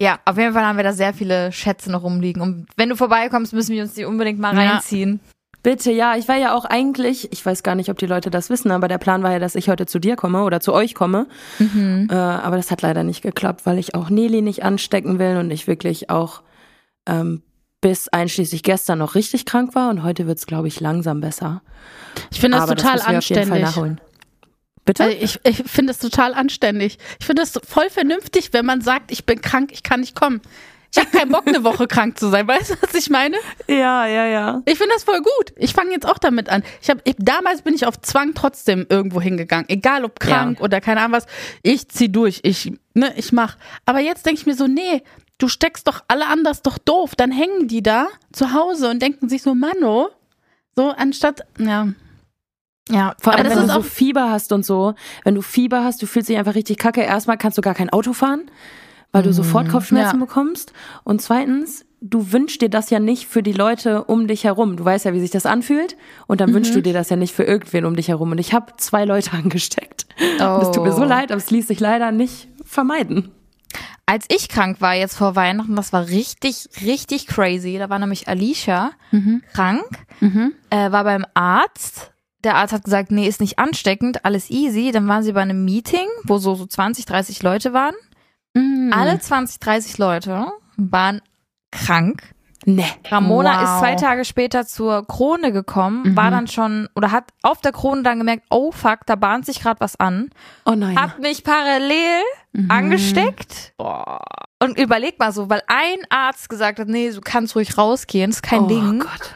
[0.00, 2.40] Ja, auf jeden Fall haben wir da sehr viele Schätze noch rumliegen.
[2.42, 4.72] Und wenn du vorbeikommst, müssen wir uns die unbedingt mal Ja.
[4.72, 5.20] reinziehen.
[5.64, 8.48] Bitte, ja, ich war ja auch eigentlich, ich weiß gar nicht, ob die Leute das
[8.48, 10.94] wissen, aber der Plan war ja, dass ich heute zu dir komme oder zu euch
[10.94, 11.26] komme.
[11.58, 15.50] Äh, aber das hat leider nicht geklappt, weil ich auch Neli nicht anstecken will und
[15.50, 16.42] ich wirklich auch
[17.08, 17.42] ähm,
[17.80, 21.62] bis einschließlich gestern noch richtig krank war und heute wird's, glaube ich, langsam besser.
[22.30, 23.74] Ich finde das aber total das anständig.
[24.88, 25.04] Bitte?
[25.04, 26.96] Also ich ich finde es total anständig.
[27.20, 30.40] Ich finde es voll vernünftig, wenn man sagt, ich bin krank, ich kann nicht kommen.
[30.90, 32.48] Ich habe keinen Bock, eine Woche krank zu sein.
[32.48, 33.36] Weißt du, was ich meine?
[33.66, 34.62] ja, ja, ja.
[34.64, 35.52] Ich finde das voll gut.
[35.56, 36.62] Ich fange jetzt auch damit an.
[36.80, 39.68] Ich hab, ich, damals bin ich auf Zwang trotzdem irgendwo hingegangen.
[39.68, 40.64] Egal ob krank Ja.
[40.64, 41.26] oder keine Ahnung was.
[41.62, 42.40] Ich zieh durch.
[42.42, 43.58] Ich, ne, ich mach.
[43.84, 45.02] Aber jetzt denke ich mir so, nee,
[45.36, 47.14] du steckst doch alle anders doch doof.
[47.14, 50.08] Dann hängen die da zu Hause und denken sich so, Mano.
[50.74, 51.88] So, anstatt, ja.
[52.90, 54.94] Ja, Vor allem, das wenn du so auch- Fieber hast und so.
[55.24, 57.02] Wenn du Fieber hast, du fühlst dich einfach richtig kacke.
[57.02, 58.50] Erstmal kannst du gar kein Auto fahren,
[59.12, 60.24] weil du sofort Kopfschmerzen Ja.
[60.26, 60.72] bekommst.
[61.04, 64.76] Und zweitens, du wünschst dir das ja nicht für die Leute um dich herum.
[64.76, 65.96] Du weißt ja, wie sich das anfühlt.
[66.26, 68.30] Und dann wünschst du dir das ja nicht für irgendwen um dich herum.
[68.32, 70.06] Und ich habe zwei Leute angesteckt.
[70.40, 71.06] Und es tut mir so Oh.
[71.06, 73.30] leid, aber es ließ sich leider nicht vermeiden.
[74.06, 77.76] Als ich krank war jetzt vor Weihnachten, das war richtig, richtig crazy.
[77.78, 78.92] Da war nämlich Alicia
[79.52, 79.84] krank,
[80.70, 82.10] äh, war beim Arzt.
[82.48, 84.90] Der Arzt hat gesagt, nee, ist nicht ansteckend, alles easy.
[84.90, 87.94] Dann waren sie bei einem Meeting, wo so, so 20, 30 Leute waren.
[88.54, 88.90] Mhm.
[88.90, 90.46] Alle 20, 30 Leute
[90.78, 91.20] waren
[91.70, 92.22] krank.
[92.64, 92.86] Nee.
[93.10, 93.62] Ramona Wow.
[93.64, 98.02] ist zwei Tage später zur Krone gekommen, war dann schon, oder hat auf der Krone
[98.02, 100.30] dann gemerkt, oh fuck, da bahnt sich gerade was an.
[100.64, 100.98] Oh nein.
[100.98, 102.22] Hat mich parallel
[102.70, 103.74] angesteckt.
[104.58, 108.42] Und überleg mal so, weil ein Arzt gesagt hat, nee, du kannst ruhig rausgehen, ist
[108.42, 109.00] kein oh Ding.
[109.00, 109.34] Gott.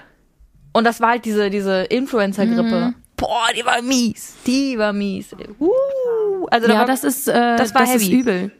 [0.73, 2.95] Und das war halt diese, diese Influencer-Grippe.
[3.23, 4.35] Boah, die war mies.
[4.47, 5.33] Die war mies.
[5.59, 8.13] Uh, also da Ja, war, das ist, äh, das das, war ist heavy.
[8.21, 8.53] übel.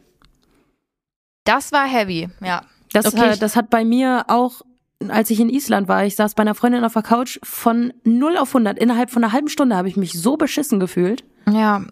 [1.45, 2.63] das war heavy, ja.
[2.93, 3.31] Das, Okay.
[3.33, 4.63] äh, das hat bei mir auch,
[5.09, 8.37] als ich in Island war, ich saß bei einer Freundin auf der Couch von 0
[8.37, 8.79] auf 100.
[8.79, 11.25] Innerhalb von einer halben Stunde habe ich mich so beschissen gefühlt.
[11.51, 11.83] Ja.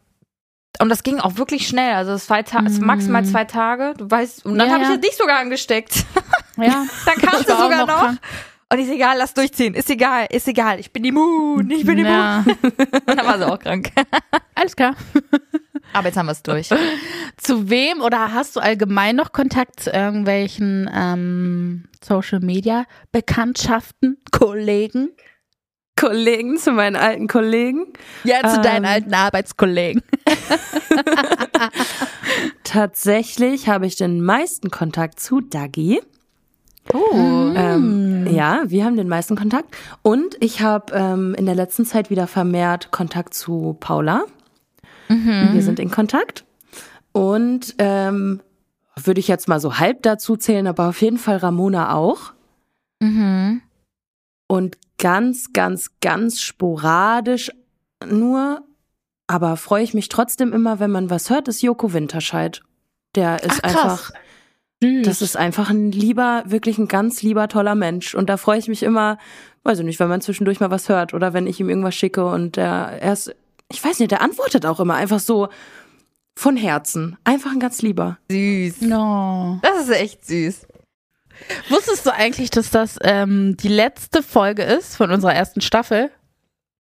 [0.78, 1.94] Und das ging auch wirklich schnell.
[1.94, 3.94] Also zwei Ta es maximal zwei Tage.
[3.98, 4.94] Du weißt, und dann Ja, habe ja.
[4.94, 6.04] ich dich sogar angesteckt.
[6.56, 6.84] Ja.
[7.06, 7.98] Dann kam Ich sie war auch sogar noch.
[7.98, 8.18] krank.
[8.72, 9.74] Und ich egal, lass durchziehen.
[9.74, 10.78] Ist egal, ist egal.
[10.78, 11.68] Ich bin immun.
[11.70, 12.12] Ich bin immun.
[12.12, 12.44] Ja.
[12.62, 13.90] Und dann war sie auch krank.
[14.54, 14.94] Alles klar.
[15.92, 16.68] Aber jetzt haben wir es durch.
[17.36, 25.10] Zu wem oder hast du allgemein noch Kontakt zu irgendwelchen ähm, Social Media Bekanntschaften, Kollegen?
[25.98, 27.86] Kollegen, zu meinen alten Kollegen.
[28.24, 28.62] Ja, zu Ähm.
[28.62, 30.02] deinen alten Arbeitskollegen.
[32.64, 36.00] Tatsächlich habe ich den meisten Kontakt zu Dagi.
[36.93, 37.53] Oh.
[37.55, 39.76] Ähm, ja, wir haben den meisten Kontakt.
[40.03, 44.24] Und ich habe ähm, in der letzten Zeit wieder vermehrt Kontakt zu Paula.
[45.09, 46.45] Wir sind in Kontakt.
[47.12, 48.41] Und ähm,
[48.97, 52.32] würde ich jetzt mal so halb dazu zählen, aber auf jeden Fall Ramona auch.
[53.01, 53.62] Mhm.
[54.47, 57.51] Und ganz, ganz, ganz sporadisch
[58.07, 58.62] nur,
[59.26, 62.62] aber freue ich mich trotzdem immer, wenn man was hört, ist Joko Winterscheid.
[63.14, 64.12] Der ist Ach, krass.
[64.82, 68.14] Einfach, das ist einfach ein lieber, wirklich ein ganz lieber, toller Mensch.
[68.14, 69.18] Und da freue ich mich immer,
[69.62, 72.24] weiß ich nicht, wenn man zwischendurch mal was hört oder wenn ich ihm irgendwas schicke
[72.24, 73.34] und der, er ist,
[73.70, 75.48] ich weiß nicht, der antwortet auch immer einfach so
[76.36, 77.18] von Herzen.
[77.24, 78.18] Einfach ein ganz lieber.
[78.30, 78.82] Süß.
[78.82, 79.60] No.
[79.62, 80.66] Das ist echt süß.
[81.68, 86.10] Wusstest du eigentlich, dass das ähm, die letzte Folge ist von unserer ersten Staffel?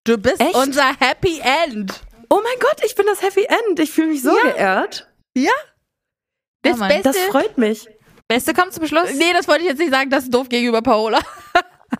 [0.05, 0.55] Du bist Echt?
[0.55, 2.01] unser Happy End.
[2.30, 3.78] Oh mein Gott, ich bin das Happy End.
[3.78, 5.09] Ich fühle mich so geehrt.
[6.63, 6.89] Das Mann.
[6.89, 7.05] Beste.
[7.05, 7.87] Das freut mich.
[8.29, 9.15] Beste kommt zum Schluss.
[9.17, 11.19] nee, das wollte ich jetzt nicht sagen, das ist doof gegenüber Paola.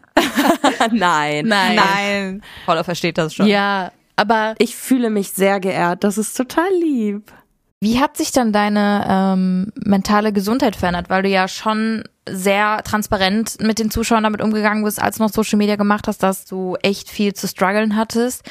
[0.91, 1.47] Nein.
[1.47, 1.77] Nein.
[1.77, 2.43] Nein.
[2.67, 3.47] Paula versteht das schon.
[3.47, 6.05] Ja, aber Ich fühle mich sehr geehrt.
[6.05, 7.33] Das ist total lieb.
[7.81, 11.09] Wie hat sich dann deine ähm, mentale Gesundheit verändert?
[11.11, 15.31] Weil du ja schon sehr transparent mit den Zuschauern damit umgegangen bist, als du noch
[15.33, 18.43] Social Media gemacht hast, dass du echt viel zu strugglen hattest.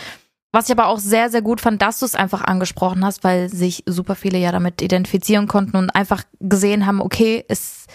[0.54, 3.50] Was ich aber auch sehr, sehr gut fand, dass du es einfach angesprochen hast, weil
[3.50, 7.86] sich super viele ja damit identifizieren konnten und einfach gesehen haben, okay, es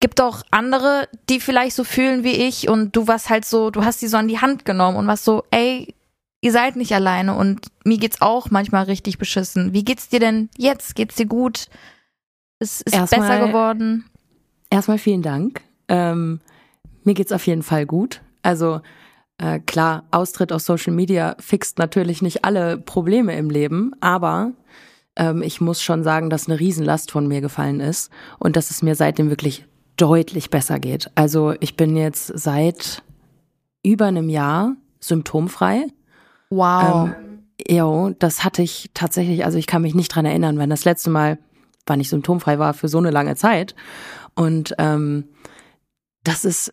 [0.00, 3.84] gibt auch andere, die vielleicht so fühlen wie ich und du warst halt so, du
[3.84, 5.94] hast die so an die Hand genommen und warst so, ey,
[6.40, 9.72] ihr seid nicht alleine und mir geht's auch manchmal richtig beschissen.
[9.72, 10.96] Wie geht's dir denn jetzt?
[10.96, 11.66] Geht's dir gut?
[12.58, 14.04] Es ist Erstmal- besser geworden.
[14.70, 15.60] Erstmal vielen Dank.
[15.88, 16.40] Ähm,
[17.04, 18.22] mir geht's auf jeden Fall gut.
[18.42, 18.80] Also
[19.42, 24.52] äh, klar, Austritt aus Social Media fixt natürlich nicht alle Probleme im Leben, aber
[25.16, 28.82] ähm, ich muss schon sagen, dass eine Riesenlast von mir gefallen ist und dass es
[28.82, 29.66] mir seitdem wirklich
[29.96, 31.10] deutlich besser geht.
[31.16, 33.02] Also ich bin jetzt seit
[33.82, 35.88] über einem Jahr symptomfrei.
[36.50, 37.08] Wow.
[37.08, 40.84] Ähm, jo, das hatte ich tatsächlich, also ich kann mich nicht dran erinnern, wenn das
[40.84, 41.38] letzte Mal,
[41.84, 43.74] wann ich symptomfrei war für so eine lange Zeit.
[44.36, 45.24] Und ähm,
[46.22, 46.72] das ist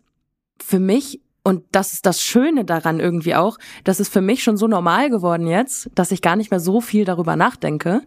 [0.62, 4.56] für mich, und das ist das Schöne daran irgendwie auch, das ist für mich schon
[4.56, 8.02] so normal geworden jetzt, dass ich gar nicht mehr so viel darüber nachdenke.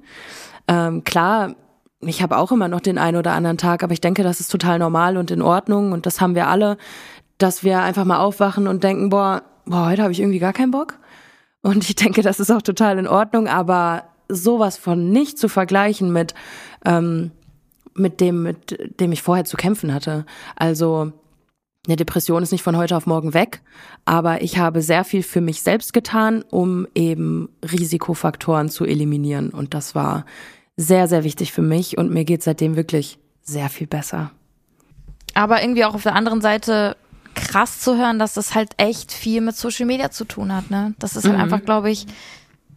[0.68, 1.56] Ähm, klar,
[2.02, 4.50] ich habe auch immer noch den einen oder anderen Tag, aber ich denke, das ist
[4.50, 6.78] total normal und in Ordnung und das haben wir alle,
[7.38, 10.72] dass wir einfach mal aufwachen und denken, boah, boah heute habe ich irgendwie gar keinen
[10.72, 11.00] Bock.
[11.62, 16.12] Und ich denke, das ist auch total in Ordnung, aber sowas von nicht zu vergleichen
[16.12, 16.34] mit,
[16.86, 17.32] ähm,
[17.96, 20.26] mit dem, mit dem ich vorher zu kämpfen hatte.
[20.56, 21.14] Also
[21.86, 23.62] eine Depression ist nicht von heute auf morgen weg,
[24.06, 29.50] aber ich habe sehr viel für mich selbst getan, um eben Risikofaktoren zu eliminieren.
[29.50, 30.26] Und das war
[30.78, 34.32] sehr, sehr wichtig für mich und mir geht seitdem wirklich sehr viel besser.
[35.34, 36.96] Aber irgendwie auch auf der anderen Seite
[37.36, 40.94] krass zu hören, dass das halt echt viel mit Social Media zu tun hat, ne?
[41.00, 41.42] Das ist halt Mhm.
[41.44, 42.06] einfach, glaube ich,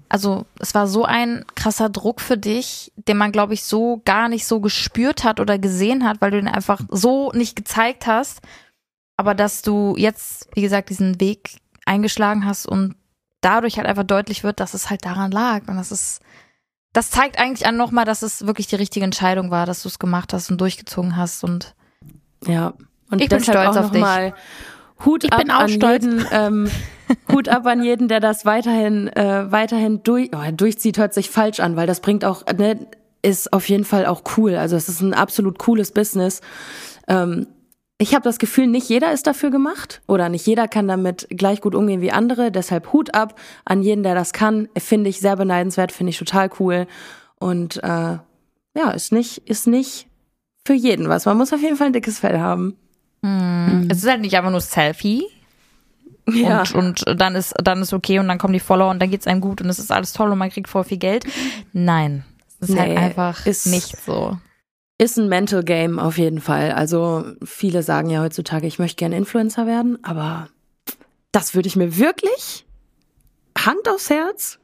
[0.08, 4.28] also es war so ein krasser Druck für dich, den man, glaube ich, so gar
[4.28, 8.40] nicht so gespürt hat oder gesehen hat, weil du den einfach so nicht gezeigt hast.
[9.16, 12.94] Aber dass du jetzt, wie gesagt, diesen Weg eingeschlagen hast und
[13.40, 15.68] dadurch halt einfach deutlich wird, dass es halt daran lag.
[15.68, 16.20] Und das ist,
[16.92, 19.98] das zeigt eigentlich an nochmal, dass es wirklich die richtige Entscheidung war, dass du es
[19.98, 21.74] gemacht hast und durchgezogen hast und
[22.46, 22.74] Ja.
[23.10, 24.00] Und Ich bin stolz auf dich.
[24.00, 24.34] mal
[25.04, 26.04] Hut Ich ab bin auch an stolz.
[26.04, 26.70] jeden, ähm,
[27.32, 31.60] Hut ab an jeden, der das weiterhin, äh, weiterhin durch, oh, durchzieht, hört sich falsch
[31.60, 32.86] an, weil das bringt auch, ne,
[33.22, 34.56] ist auf jeden Fall auch cool.
[34.56, 36.40] Also es ist ein absolut cooles Business.
[37.08, 37.46] Ähm,
[37.98, 41.60] ich habe das Gefühl, nicht jeder ist dafür gemacht oder nicht jeder kann damit gleich
[41.60, 42.50] gut umgehen wie andere.
[42.52, 44.68] Deshalb Hut ab an jeden, der das kann.
[44.76, 46.86] Finde ich sehr beneidenswert, finde ich total cool.
[47.38, 48.18] Und äh,
[48.74, 50.06] ja, ist nicht, ist nicht
[50.66, 51.24] für jeden was.
[51.26, 52.76] Man muss auf jeden Fall ein dickes Fell haben.
[53.90, 55.24] Es ist halt nicht einfach nur Selfie
[56.28, 56.62] Ja.
[56.74, 59.26] und, und dann ist dann ist okay und dann kommen die Follower und dann geht's
[59.26, 61.24] einem gut und es ist alles toll und man kriegt voll viel Geld.
[61.72, 62.24] Nein,
[62.60, 64.36] es ist halt Nee, einfach ist- nicht so.
[64.98, 66.72] Ist ein Mental Game auf jeden Fall.
[66.72, 70.48] Also viele sagen ja heutzutage, ich möchte gerne Influencer werden, aber
[71.32, 72.66] das würde ich mir wirklich
[73.58, 74.58] Hand aufs Herz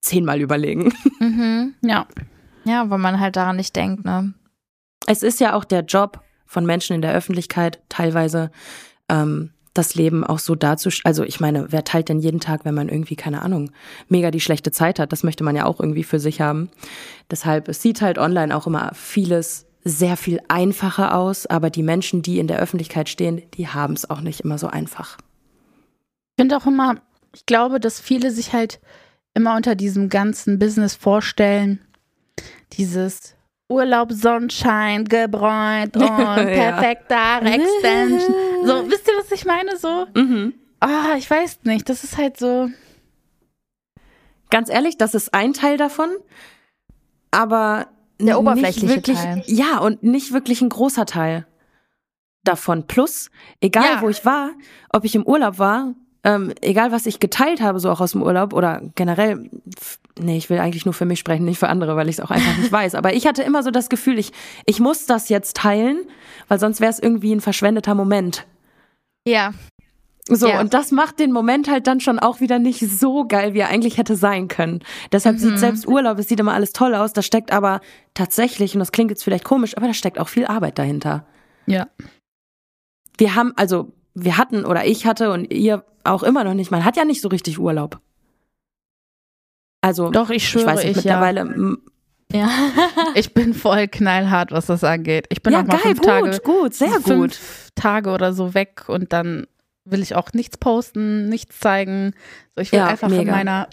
[0.00, 0.92] zehnmal überlegen.
[1.20, 1.74] Mhm.
[1.82, 2.06] ja.
[2.64, 4.34] Ja, weil man halt daran nicht denkt, ne?
[5.06, 8.50] Es ist ja auch der Job von Menschen in der Öffentlichkeit teilweise
[9.08, 11.06] ähm, das Leben auch so darzustellen.
[11.06, 13.70] Also ich meine, wer teilt denn jeden Tag, wenn man irgendwie, keine Ahnung,
[14.08, 15.12] mega die schlechte Zeit hat?
[15.12, 16.70] Das möchte man ja auch irgendwie für sich haben.
[17.30, 22.22] Deshalb, es sieht halt online auch immer vieles sehr viel einfacher aus, aber die Menschen,
[22.22, 25.16] die in der Öffentlichkeit stehen, die haben es auch nicht immer so einfach.
[26.36, 26.96] Ich finde auch immer,
[27.34, 28.80] ich glaube, dass viele sich halt
[29.34, 31.80] immer unter diesem ganzen Business vorstellen,
[32.74, 33.34] dieses
[33.68, 38.34] Urlaub, Sonnenschein, gebräunt und perfekte Haare Extension.
[38.64, 39.76] So, wisst ihr, was ich meine?
[39.76, 40.54] So, Mhm.
[40.80, 42.68] ah, ich weiß nicht, das ist halt so.
[44.50, 46.08] Ganz ehrlich, das ist ein Teil davon,
[47.30, 47.88] aber
[48.20, 49.42] Der oberflächliche wirklich, Teil.
[49.46, 51.46] Ja, und nicht wirklich ein großer Teil
[52.44, 52.86] davon.
[52.86, 54.02] Plus, egal Ja.
[54.02, 54.50] wo ich war,
[54.92, 55.94] ob ich im Urlaub war,
[56.24, 59.48] ähm, egal was ich geteilt habe, so auch aus dem Urlaub oder generell,
[60.18, 62.30] nee, ich will eigentlich nur für mich sprechen, nicht für andere, weil ich es auch
[62.30, 62.96] einfach nicht weiß.
[62.96, 64.32] Aber ich hatte immer so das Gefühl, ich,
[64.66, 65.98] ich muss das jetzt teilen,
[66.48, 68.46] weil sonst wäre es irgendwie ein verschwendeter Moment.
[69.26, 69.52] Ja.
[70.30, 70.60] So, Ja.
[70.60, 73.68] und das macht den Moment halt dann schon auch wieder nicht so geil, wie er
[73.68, 74.80] eigentlich hätte sein können.
[75.10, 75.40] Deshalb Mhm.
[75.40, 77.80] sieht selbst Urlaub, es sieht immer alles toll aus, da steckt aber
[78.14, 81.24] tatsächlich, und das klingt jetzt vielleicht komisch, aber da steckt auch viel Arbeit dahinter.
[81.66, 81.88] Ja.
[83.16, 86.84] Wir haben, also, wir hatten oder ich hatte und ihr auch immer noch nicht, man
[86.84, 87.98] hat ja nicht so richtig Urlaub.
[89.80, 91.20] Also, Doch, ich ich schwöre, weiß nicht, ich, ja.
[91.20, 91.82] mittlerweile, m-
[92.32, 92.48] Ja.
[93.14, 95.26] Ich bin voll knallhart, was das angeht.
[95.30, 97.02] Ich bin ja, auch mal geil, fünf gut, Tage, gut, sehr gut.
[97.04, 99.46] fünf Tage oder so weg und dann
[99.90, 102.14] will ich auch nichts posten, nichts zeigen.
[102.56, 103.32] So, ich will Ja, einfach in mega.
[103.32, 103.68] meiner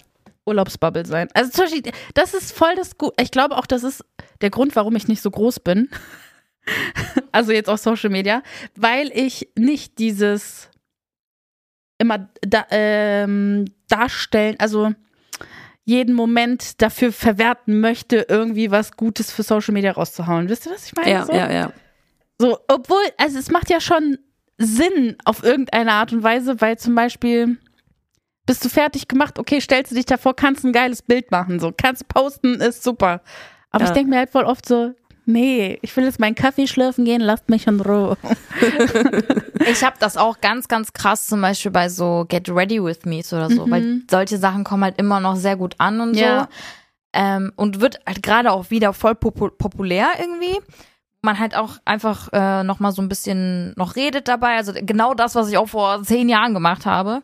[0.46, 1.28] Urlaubsbubble sein.
[1.34, 3.12] Also zum Beispiel, das ist voll das gut.
[3.20, 4.04] Ich glaube auch, das ist
[4.40, 5.88] der Grund, warum ich nicht so groß bin.
[7.32, 8.42] also jetzt auf Social Media,
[8.76, 10.70] weil ich nicht dieses
[11.98, 14.92] immer da, ähm, darstellen, also
[15.84, 20.48] jeden Moment dafür verwerten möchte, irgendwie was Gutes für Social Media rauszuhauen.
[20.48, 21.10] Wisst ihr, was ich meine?
[21.10, 21.32] Ja, so?
[21.32, 21.72] ja, ja.
[22.38, 24.18] So, obwohl, also es macht ja schon
[24.58, 27.58] Sinn auf irgendeine Art und Weise, weil zum Beispiel
[28.46, 31.72] bist du fertig gemacht, okay, stellst du dich davor, kannst ein geiles Bild machen, so,
[31.76, 33.20] kannst posten, ist super.
[33.70, 33.90] Aber Ja.
[33.90, 34.92] ich denke mir halt voll oft so,
[35.26, 38.16] nee, ich will jetzt meinen Kaffee schlürfen gehen, lasst mich in Ruhe.
[39.68, 43.32] Ich habe das auch ganz, ganz krass zum Beispiel bei so Get Ready With Me's
[43.32, 46.42] oder so, weil solche Sachen kommen halt immer noch sehr gut an und Ja.
[46.42, 46.46] so.
[47.14, 50.60] Ähm, und wird halt gerade auch wieder voll popu populär irgendwie.
[51.22, 54.56] Man halt auch einfach äh, noch mal so ein bisschen noch redet dabei.
[54.56, 57.22] Also genau das, was ich auch vor zehn Jahren gemacht habe.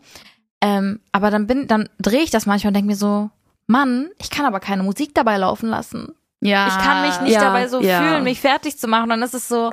[0.61, 3.30] Ähm, aber dann bin, dann drehe ich das manchmal und denke mir so,
[3.66, 6.14] Mann, ich kann aber keine Musik dabei laufen lassen.
[6.40, 6.66] Ja.
[6.68, 8.01] Ich kann mich nicht ja, dabei so ja.
[8.01, 9.05] fühlen, mich fertig zu machen.
[9.05, 9.72] Und dann ist es so,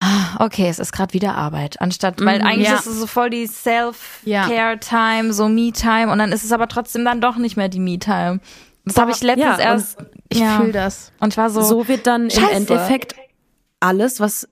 [0.00, 1.80] ah, okay, es ist gerade wieder Arbeit.
[1.80, 2.74] Anstatt, weil Mhm, eigentlich ja.
[2.74, 6.10] ist es so voll die Self-Care-Time, so Me-Time.
[6.10, 8.40] Und dann ist es aber trotzdem dann doch nicht mehr die Me-Time.
[8.84, 9.98] Das habe ich letztens ja, erst.
[10.28, 10.58] Ich ja.
[10.58, 11.12] fühle das.
[11.20, 12.52] Und ich war so, So wird dann im Scheiße.
[12.52, 13.14] Endeffekt
[13.80, 14.48] alles, was,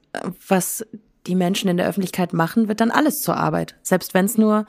[0.48, 0.86] was
[1.26, 3.76] die Menschen in der Öffentlichkeit machen, wird dann alles zur Arbeit.
[3.82, 4.66] Selbst wenn es nur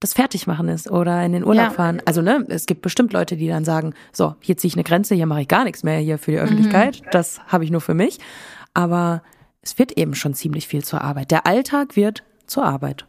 [0.00, 1.70] das Fertigmachen ist oder in den Urlaub Ja.
[1.70, 2.02] fahren.
[2.04, 5.14] Also ne, es gibt bestimmt Leute, die dann sagen, so, hier ziehe ich eine Grenze,
[5.14, 7.00] hier mache ich gar nichts mehr hier für die Öffentlichkeit.
[7.12, 8.18] Das habe ich nur für mich.
[8.74, 9.22] Aber
[9.62, 11.30] es wird eben schon ziemlich viel zur Arbeit.
[11.30, 13.06] Der Alltag wird zur Arbeit.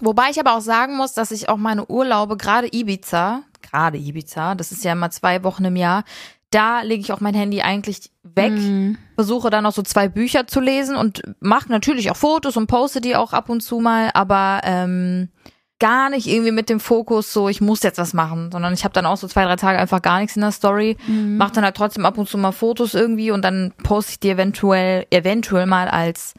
[0.00, 4.54] Wobei ich aber auch sagen muss, dass ich auch meine Urlaube, gerade Ibiza, gerade Ibiza,
[4.54, 6.04] das ist ja immer zwei Wochen im Jahr,
[6.50, 8.52] da lege ich auch mein Handy eigentlich weg,
[9.14, 13.00] versuche dann noch so zwei Bücher zu lesen und mache natürlich auch Fotos und poste
[13.00, 15.28] die auch ab und zu mal, aber ähm,
[15.78, 18.94] gar nicht irgendwie mit dem Fokus so, ich muss jetzt was machen, sondern ich habe
[18.94, 20.96] dann auch so zwei, drei Tage einfach gar nichts in der Story,
[21.36, 24.30] mache dann halt trotzdem ab und zu mal Fotos irgendwie und dann poste ich die
[24.30, 26.34] eventuell, eventuell mal als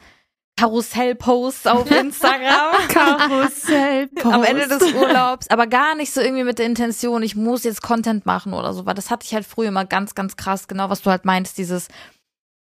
[0.59, 2.87] Karussell-Post auf Instagram.
[2.89, 4.09] Karussell.
[4.23, 7.81] am Ende des Urlaubs, aber gar nicht so irgendwie mit der Intention, ich muss jetzt
[7.81, 10.89] Content machen oder so, weil das hatte ich halt früher immer ganz, ganz krass, genau
[10.89, 11.87] was du halt meinst, dieses,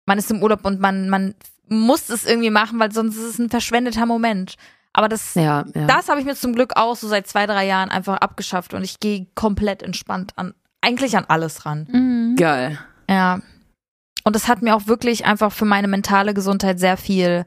[0.06, 1.36] man ist im Urlaub und man, man
[1.68, 4.56] muss es irgendwie machen, weil sonst ist es ein verschwendeter Moment.
[4.94, 5.86] Aber das, Ja, ja.
[5.86, 8.84] das habe ich mir zum Glück auch so seit zwei, drei Jahren einfach abgeschafft und
[8.84, 11.88] ich gehe komplett entspannt an, eigentlich an alles ran.
[11.92, 12.36] Mhm.
[12.36, 12.80] Geil.
[13.10, 13.42] Ja.
[14.24, 17.46] Und das hat mir auch wirklich einfach für meine mentale Gesundheit sehr viel,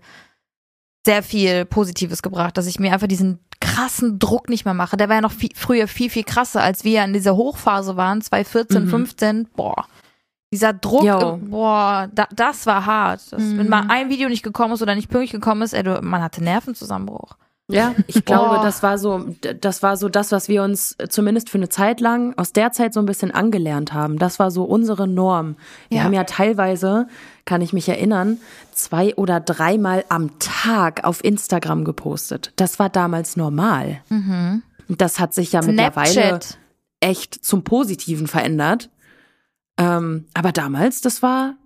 [1.07, 4.97] sehr viel Positives gebracht, dass ich mir einfach diesen krassen Druck nicht mehr mache.
[4.97, 8.21] Der war ja noch viel, früher viel, viel krasser, als wir in dieser Hochphase waren,
[8.23, 8.89] 2014, Mhm.
[8.89, 9.49] 15.
[9.57, 9.87] Boah.
[10.53, 13.21] Dieser Druck, äh, boah, da, das war hart.
[13.33, 16.01] Das, Wenn mal ein Video nicht gekommen ist oder nicht pünktlich gekommen ist, ey, du,
[16.03, 17.37] man hatte Nervenzusammenbruch.
[17.73, 19.27] Ja, ich glaube, das war so,
[19.61, 22.93] das war so das, was wir uns zumindest für eine Zeit lang aus der Zeit
[22.93, 24.19] so ein bisschen angelernt haben.
[24.19, 25.55] Das war so unsere Norm.
[25.89, 26.03] Wir Ja.
[26.05, 27.07] haben ja teilweise,
[27.51, 28.39] kann ich mich erinnern,
[28.71, 32.53] zwei oder dreimal am Tag auf Instagram gepostet.
[32.55, 34.03] Das war damals normal.
[34.09, 34.63] Und
[35.01, 36.59] Das hat sich ja mittlerweile Snapchat.
[37.01, 38.89] echt zum Positiven verändert.
[39.79, 41.57] Ähm, aber damals, das war,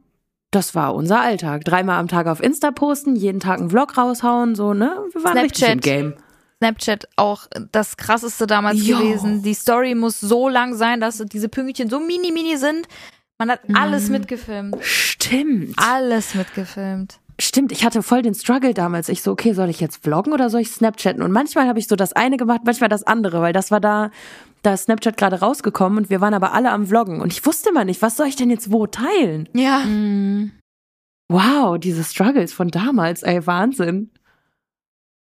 [0.51, 1.64] das war unser Alltag.
[1.66, 4.97] Dreimal am Tag auf Insta posten, jeden Tag einen Vlog raushauen, so, ne?
[5.12, 5.82] Wir waren richtig im Snapchat.
[5.82, 6.14] Game.
[6.62, 8.97] Snapchat auch das krasseste damals Jo.
[8.97, 9.43] gewesen.
[9.43, 12.87] Die Story muss so lang sein, dass diese Pünktchen so mini mini sind.
[13.39, 14.76] Man hat alles mitgefilmt.
[14.80, 15.74] Stimmt.
[15.76, 17.18] Alles mitgefilmt.
[17.41, 19.09] Stimmt, ich hatte voll den Struggle damals.
[19.09, 21.20] Ich so, okay, soll ich jetzt vloggen oder soll ich Snapchatten?
[21.20, 24.11] Und manchmal habe ich so das eine gemacht, manchmal das andere, weil das war da,
[24.62, 27.20] da ist Snapchat gerade rausgekommen und wir waren aber alle am Vloggen.
[27.20, 29.49] Und ich wusste mal nicht, was soll ich denn jetzt wo teilen?
[29.53, 29.80] Ja.
[29.80, 30.53] Mhm.
[31.28, 34.12] Wow, diese Struggles von damals, ey, Wahnsinn.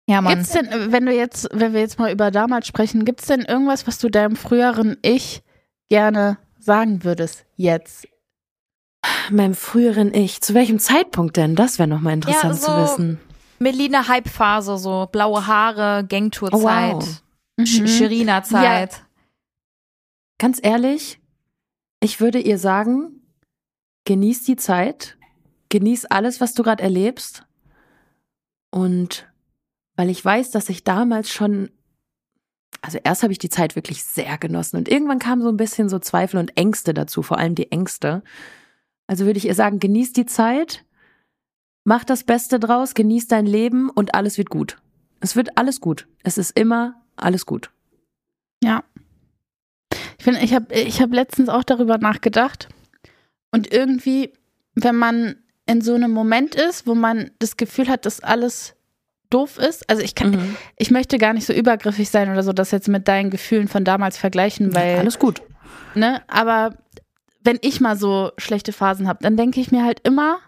[0.07, 0.35] Ja, Mann.
[0.35, 3.87] Gibt's denn, wenn du jetzt, wenn wir jetzt mal über damals sprechen, gibt's denn irgendwas,
[3.87, 5.41] was du deinem früheren Ich
[5.89, 8.07] gerne sagen würdest jetzt?
[9.29, 11.55] Meinem früheren Ich, zu welchem Zeitpunkt denn?
[11.55, 13.19] Das wäre nochmal interessant Ja, zu so- wissen.
[13.59, 17.21] Melina Hype-Phase, so blaue Haare, Gangtour-Zeit, Oh, wow.
[17.57, 17.65] Mhm.
[17.87, 19.03] Sherina-Zeit.
[20.39, 21.19] Ganz ehrlich,
[21.99, 23.23] ich würde ihr sagen,
[24.05, 25.17] genieß die Zeit,
[25.69, 27.43] genieß alles, was du gerade erlebst.
[28.69, 29.27] Und
[29.95, 31.71] weil ich weiß, dass ich damals schon,
[32.87, 35.89] also erst habe ich die Zeit wirklich sehr genossen und irgendwann kamen so ein bisschen
[35.89, 38.23] so Zweifel und Ängste dazu, vor allem die Ängste.
[39.07, 40.85] Also würde ich ihr sagen, genieß die Zeit,
[41.83, 44.77] mach das Beste draus, genieß dein Leben und alles wird gut.
[45.19, 46.07] Es wird alles gut.
[46.23, 47.71] Es ist immer alles gut.
[48.63, 48.85] Ja.
[50.17, 52.69] Ich finde, ich habe ich hab letztens auch darüber nachgedacht.
[53.51, 54.31] Und irgendwie,
[54.75, 55.35] wenn man
[55.65, 58.76] in so einem Moment ist, wo man das Gefühl hat, dass alles
[59.29, 59.89] doof ist.
[59.89, 60.57] Also ich kann, Mhm.
[60.77, 63.83] ich möchte gar nicht so übergriffig sein oder so, das jetzt mit deinen Gefühlen von
[63.83, 65.41] damals vergleichen, weil, Alles gut.
[65.95, 66.75] ne, aber
[67.43, 70.39] wenn ich mal so schlechte Phasen habe, dann denke ich mir halt immer,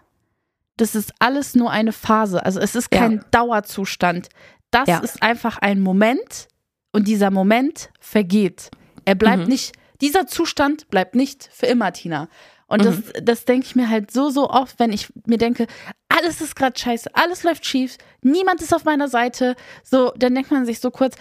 [0.76, 2.44] das ist alles nur eine Phase.
[2.44, 3.22] Also es ist kein Ja.
[3.30, 4.28] Dauerzustand.
[4.70, 4.98] Das Ja.
[4.98, 6.48] ist einfach ein Moment
[6.92, 8.70] und dieser Moment vergeht.
[9.04, 9.48] Er bleibt Mhm.
[9.48, 12.28] nicht, dieser Zustand bleibt nicht für immer, Tina.
[12.66, 15.66] Und das, das denke ich mir halt so, so oft, wenn ich mir denke,
[16.10, 19.56] alles ist gerade scheiße, alles läuft schief, niemand ist auf meiner Seite.
[19.82, 21.16] So, dann denkt man sich so kurz,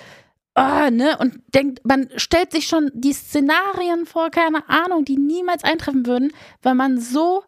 [0.56, 5.64] ah, ne, und denkt, man stellt sich schon die Szenarien vor, keine Ahnung, die niemals
[5.64, 7.44] eintreffen würden, weil man so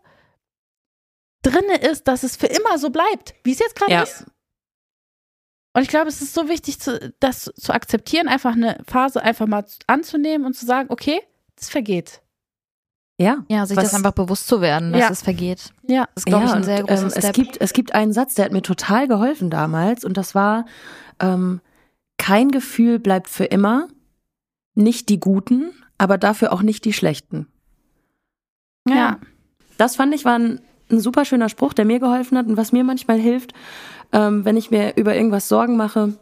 [1.42, 4.04] drinne ist, dass es für immer so bleibt, wie es jetzt gerade Ja.
[4.04, 4.26] ist.
[5.74, 9.48] Und ich glaube, es ist so wichtig, zu, das zu akzeptieren, einfach eine Phase einfach
[9.48, 11.22] mal anzunehmen und zu sagen, okay,
[11.56, 12.22] das vergeht.
[13.22, 13.38] Ja.
[13.50, 15.10] Ja, sich das einfach bewusst zu werden, dass Ja.
[15.12, 15.72] es vergeht.
[15.88, 16.06] Ja.
[16.16, 17.24] Das ist, glaube ich, ja, ein sehr und, großer ähm, Step.
[17.24, 20.66] es gibt es gibt einen Satz, der hat mir total geholfen damals und das war
[21.20, 21.62] ähm,
[22.18, 23.88] kein Gefühl bleibt für immer,
[24.76, 27.48] nicht die guten, aber dafür auch nicht die schlechten.
[28.88, 29.20] Ja.
[29.78, 30.60] Das fand ich war ein,
[30.90, 33.54] ein super schöner Spruch, der mir geholfen hat und was mir manchmal hilft,
[34.12, 36.14] ähm, wenn ich mir über irgendwas Sorgen mache,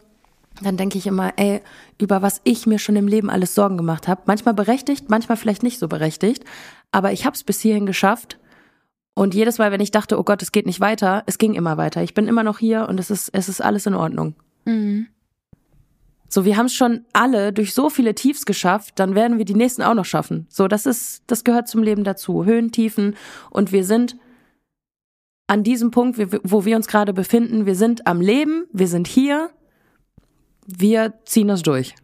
[0.62, 1.62] dann denke ich immer, ey,
[2.00, 4.22] über was ich mir schon im Leben alles Sorgen gemacht habe.
[4.26, 6.44] Manchmal berechtigt, manchmal vielleicht nicht so berechtigt,
[6.92, 8.40] aber ich habe es bis hierhin geschafft.
[9.14, 11.78] Und jedes Mal, wenn ich dachte, oh Gott, es geht nicht weiter, es ging immer
[11.78, 12.02] weiter.
[12.04, 14.36] Ich bin immer noch hier und es ist, es ist alles in Ordnung.
[14.66, 15.08] Mhm.
[16.30, 19.56] So, wir haben es schon alle durch so viele Tiefs geschafft, dann werden wir die
[19.56, 20.46] nächsten auch noch schaffen.
[20.50, 22.46] So, das ist, das gehört zum Leben dazu.
[22.46, 23.16] Höhen, Tiefen.
[23.50, 24.16] Und wir sind
[25.48, 27.66] an diesem Punkt, wo wir uns gerade befinden.
[27.66, 29.50] Wir sind am Leben, wir sind hier.
[30.68, 31.96] Wir ziehen das durch.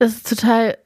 [0.00, 0.78] Das ist total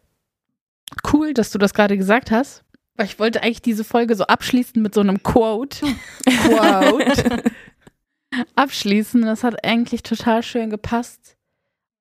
[1.12, 2.64] cool, dass du das gerade gesagt hast.
[2.97, 5.87] Weil ich wollte eigentlich diese Folge so abschließen mit so einem Quote.
[6.26, 7.43] Quote.
[8.55, 9.22] abschließen.
[9.22, 11.37] Das hat eigentlich total schön gepasst.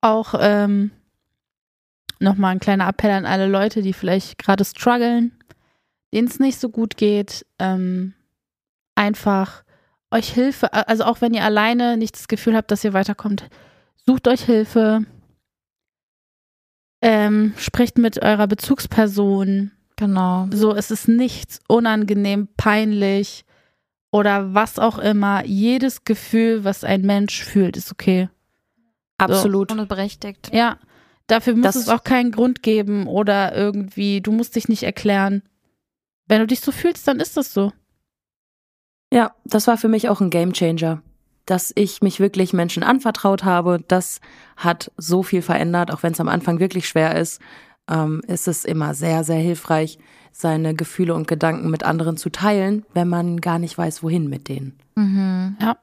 [0.02, 0.92] Auch ähm,
[2.20, 5.38] nochmal ein kleiner Appell an alle Leute, die vielleicht gerade strugglen,
[6.14, 7.46] denen es nicht so gut geht.
[7.60, 8.14] Ähm,
[8.96, 9.64] einfach
[10.12, 13.50] euch Hilfe, also auch wenn ihr alleine nicht das Gefühl habt, dass ihr weiterkommt,
[14.06, 15.06] sucht euch Hilfe.
[17.08, 19.72] Ähm, sprecht mit eurer Bezugsperson.
[19.96, 20.48] genau.
[20.52, 23.46] So, es ist nichts unangenehm, peinlich
[24.12, 25.46] oder was auch immer.
[25.46, 28.30] Jedes Gefühl, was ein Mensch fühlt, ist okay.
[29.20, 29.72] Absolut.
[29.72, 30.50] Und berechtigt.
[30.54, 30.78] Ja,
[31.28, 35.44] dafür muss Das- es auch keinen Grund geben oder irgendwie, du musst dich nicht erklären.
[36.28, 37.72] Wenn du dich so fühlst, dann ist das so.
[39.14, 41.04] Ja, das war für mich auch ein Gamechanger,
[41.46, 44.20] Dass ich mich wirklich Menschen anvertraut habe, das
[44.58, 47.40] hat so viel verändert, auch wenn es am Anfang wirklich schwer ist.
[47.90, 50.00] Ähm, ist es immer sehr, sehr hilfreich,
[50.32, 54.50] seine Gefühle und Gedanken mit anderen zu teilen, wenn man gar nicht weiß, wohin mit
[54.50, 54.78] denen.
[54.96, 55.56] Mhm.
[55.62, 55.78] Ja.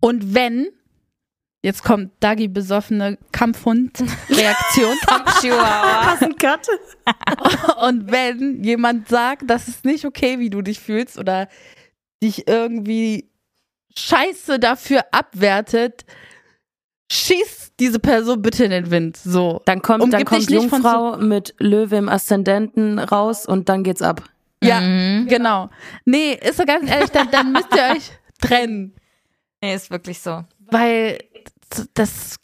[0.00, 0.66] Und wenn,
[1.62, 4.96] jetzt kommt Dagi besoffene Kampfhund-Reaktion.
[6.38, 6.68] Cut.
[7.82, 11.48] Und wenn jemand sagt, das ist nicht okay, wie du dich fühlst oder
[12.22, 13.30] dich irgendwie
[13.98, 16.04] scheiße dafür abwertet,
[17.10, 19.16] schieß diese Person bitte in den Wind.
[19.16, 19.62] So.
[19.64, 24.02] Dann kommt, dann Umgib dich kommt Jungfrau mit Löwe im Aszendenten raus und dann geht's
[24.02, 24.22] ab.
[24.62, 25.26] Ja, Mhm.
[25.28, 25.70] genau.
[26.04, 28.94] Nee, ist so ganz ehrlich, dann, dann müsst ihr euch trennen.
[29.60, 30.44] Nee, ist wirklich so.
[30.70, 31.18] Weil
[31.94, 32.36] das,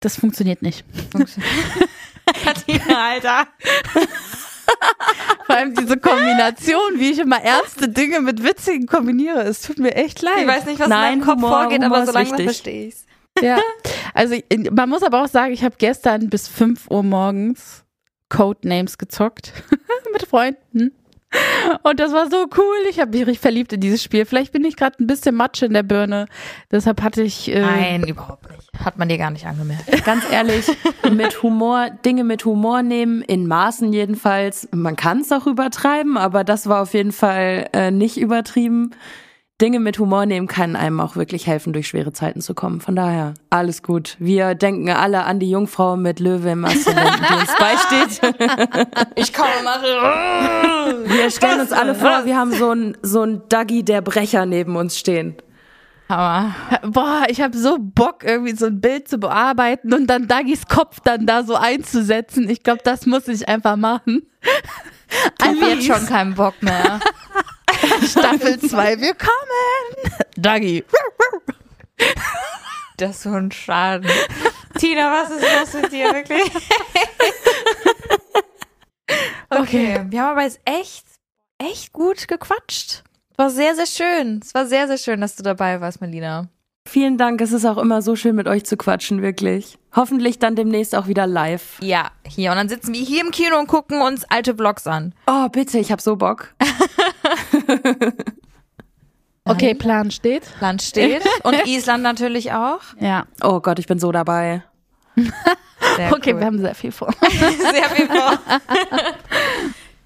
[0.00, 0.84] das funktioniert nicht.
[2.66, 3.46] Tina, Alter.
[5.48, 9.94] Vor allem diese Kombination, wie ich immer ernste Dinge mit witzigen kombiniere, es tut mir
[9.94, 10.40] echt leid.
[10.42, 12.88] Ich weiß nicht, was Nein, in deinem Kopf Humor- vorgeht, Humor aber so langsam verstehe
[12.88, 13.06] ich's.
[13.40, 13.58] Ja,
[14.14, 14.36] also
[14.70, 17.84] man muss aber auch sagen, ich habe gestern bis 5 Uhr morgens
[18.28, 19.54] Codenames gezockt
[20.12, 20.92] mit Freunden.
[21.82, 22.76] Und das war so cool.
[22.90, 24.24] Ich habe mich richtig verliebt in dieses Spiel.
[24.24, 26.26] Vielleicht bin ich gerade ein bisschen Matsche in der Birne.
[26.70, 27.52] Deshalb hatte ich.
[27.52, 28.70] Äh, Nein, überhaupt nicht.
[28.84, 30.04] Hat man dir gar nicht angemerkt.
[30.04, 30.66] Ganz ehrlich,
[31.10, 34.68] mit Humor, Dinge mit Humor nehmen, in Maßen jedenfalls.
[34.72, 38.92] Man kann es auch übertreiben, aber das war auf jeden Fall äh, nicht übertrieben.
[39.60, 42.80] Dinge mit Humor nehmen kann einem auch wirklich helfen, durch schwere Zeiten zu kommen.
[42.80, 44.14] Von daher, alles gut.
[44.20, 48.34] Wir denken alle an die Jungfrau mit Löwe im Aszendenten, die uns beisteht.
[49.16, 49.82] Ich komme mal.
[51.06, 54.76] Wir stellen uns alle vor, wir haben so einen so einen Duggy der Brecher neben
[54.76, 55.36] uns stehen.
[56.06, 60.66] Aber Boah, ich habe so Bock, irgendwie so ein Bild zu bearbeiten und dann Dagis
[60.68, 62.48] Kopf dann da so einzusetzen.
[62.48, 64.22] Ich glaube, das muss ich einfach machen.
[65.40, 67.00] ich habe jetzt schon keinen Bock mehr.
[68.08, 70.22] Staffel 2, wir kommen.
[70.36, 70.84] Dagi.
[72.96, 74.10] Das ist so ein Schaden.
[74.78, 76.50] Tina, was ist los mit dir, wirklich?
[79.50, 81.04] okay, wir haben aber jetzt echt,
[81.58, 83.04] echt gut gequatscht.
[83.36, 84.40] War sehr, sehr schön.
[84.42, 86.48] Es war sehr, sehr schön, dass du dabei warst, Melina.
[86.88, 87.40] Vielen Dank.
[87.40, 89.78] Es ist auch immer so schön, mit euch zu quatschen, wirklich.
[89.94, 91.78] Hoffentlich dann demnächst auch wieder live.
[91.82, 92.50] Ja, hier.
[92.50, 95.14] Und dann sitzen wir hier im Kino und gucken uns alte Vlogs an.
[95.26, 96.54] Oh, bitte, ich hab so Bock.
[99.44, 100.42] Okay, Plan steht.
[100.60, 101.22] Land steht.
[101.42, 102.80] Und Island natürlich auch.
[103.00, 103.24] Ja.
[103.42, 104.62] Oh Gott, ich bin so dabei.
[105.16, 106.40] Sehr Okay, cool.
[106.40, 107.14] wir haben sehr viel vor.
[107.22, 108.38] sehr viel vor.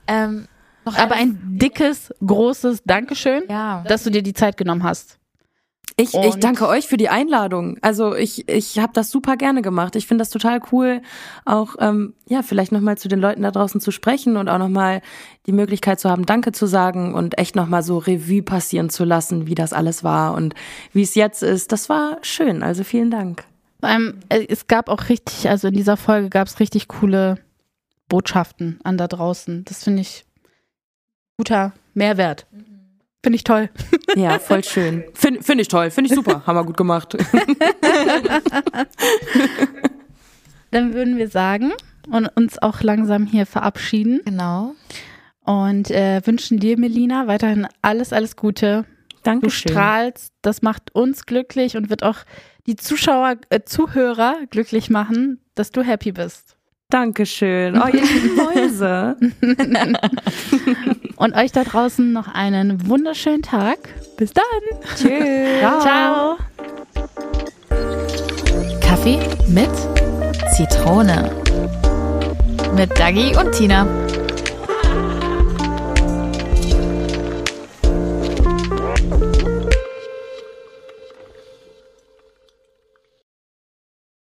[0.07, 0.47] ähm,
[0.85, 3.83] noch Aber ein dickes, großes Dankeschön, Ja.
[3.89, 5.19] dass du dir die Zeit genommen hast.
[6.03, 7.79] Ich, ich danke euch für die Einladung.
[7.81, 9.97] Also ich, ich habe das super gerne gemacht.
[9.97, 11.03] Ich finde das total cool,
[11.45, 15.03] auch ähm, ja vielleicht nochmal zu den Leuten da draußen zu sprechen und auch nochmal
[15.47, 19.47] die Möglichkeit zu haben, Danke zu sagen und echt nochmal so Revue passieren zu lassen,
[19.47, 20.55] wie das alles war und
[20.93, 21.73] wie es jetzt ist.
[21.73, 22.63] Das war schön.
[22.63, 23.45] Also vielen Dank.
[23.81, 27.39] Vor allem, äh, es gab auch richtig, also in dieser Folge gab es richtig coole
[28.09, 29.65] Botschaften an da draußen.
[29.65, 30.25] Das finde ich
[31.37, 32.47] guter Mehrwert.
[33.23, 33.71] Finde ich toll.
[34.17, 35.05] Ja, voll schön.
[35.15, 35.91] Finde find ich toll.
[35.91, 36.43] Finde ich super.
[36.47, 37.17] Haben wir gut gemacht.
[40.71, 41.73] Dann würden wir sagen
[42.11, 44.75] und uns auch langsam hier verabschieden Genau.
[45.45, 48.85] und äh, wünschen dir, Melina, weiterhin alles, alles Gute.
[49.11, 49.71] Du Dankeschön.
[49.73, 52.19] strahlst, das macht uns glücklich und wird auch
[52.67, 56.57] die Zuschauer, äh, Zuhörer glücklich machen, dass du happy bist.
[56.91, 57.81] Dankeschön.
[57.81, 58.03] Oh, ihr
[58.35, 59.17] Mäuse.
[61.17, 63.79] Und euch da draußen noch einen wunderschönen Tag.
[64.17, 64.45] Bis dann.
[64.97, 65.83] Tschüss.
[65.83, 66.37] Ciao.
[68.81, 69.71] Kaffee mit
[70.57, 71.31] Zitrone.
[72.77, 73.87] Mit Dagi und Tina.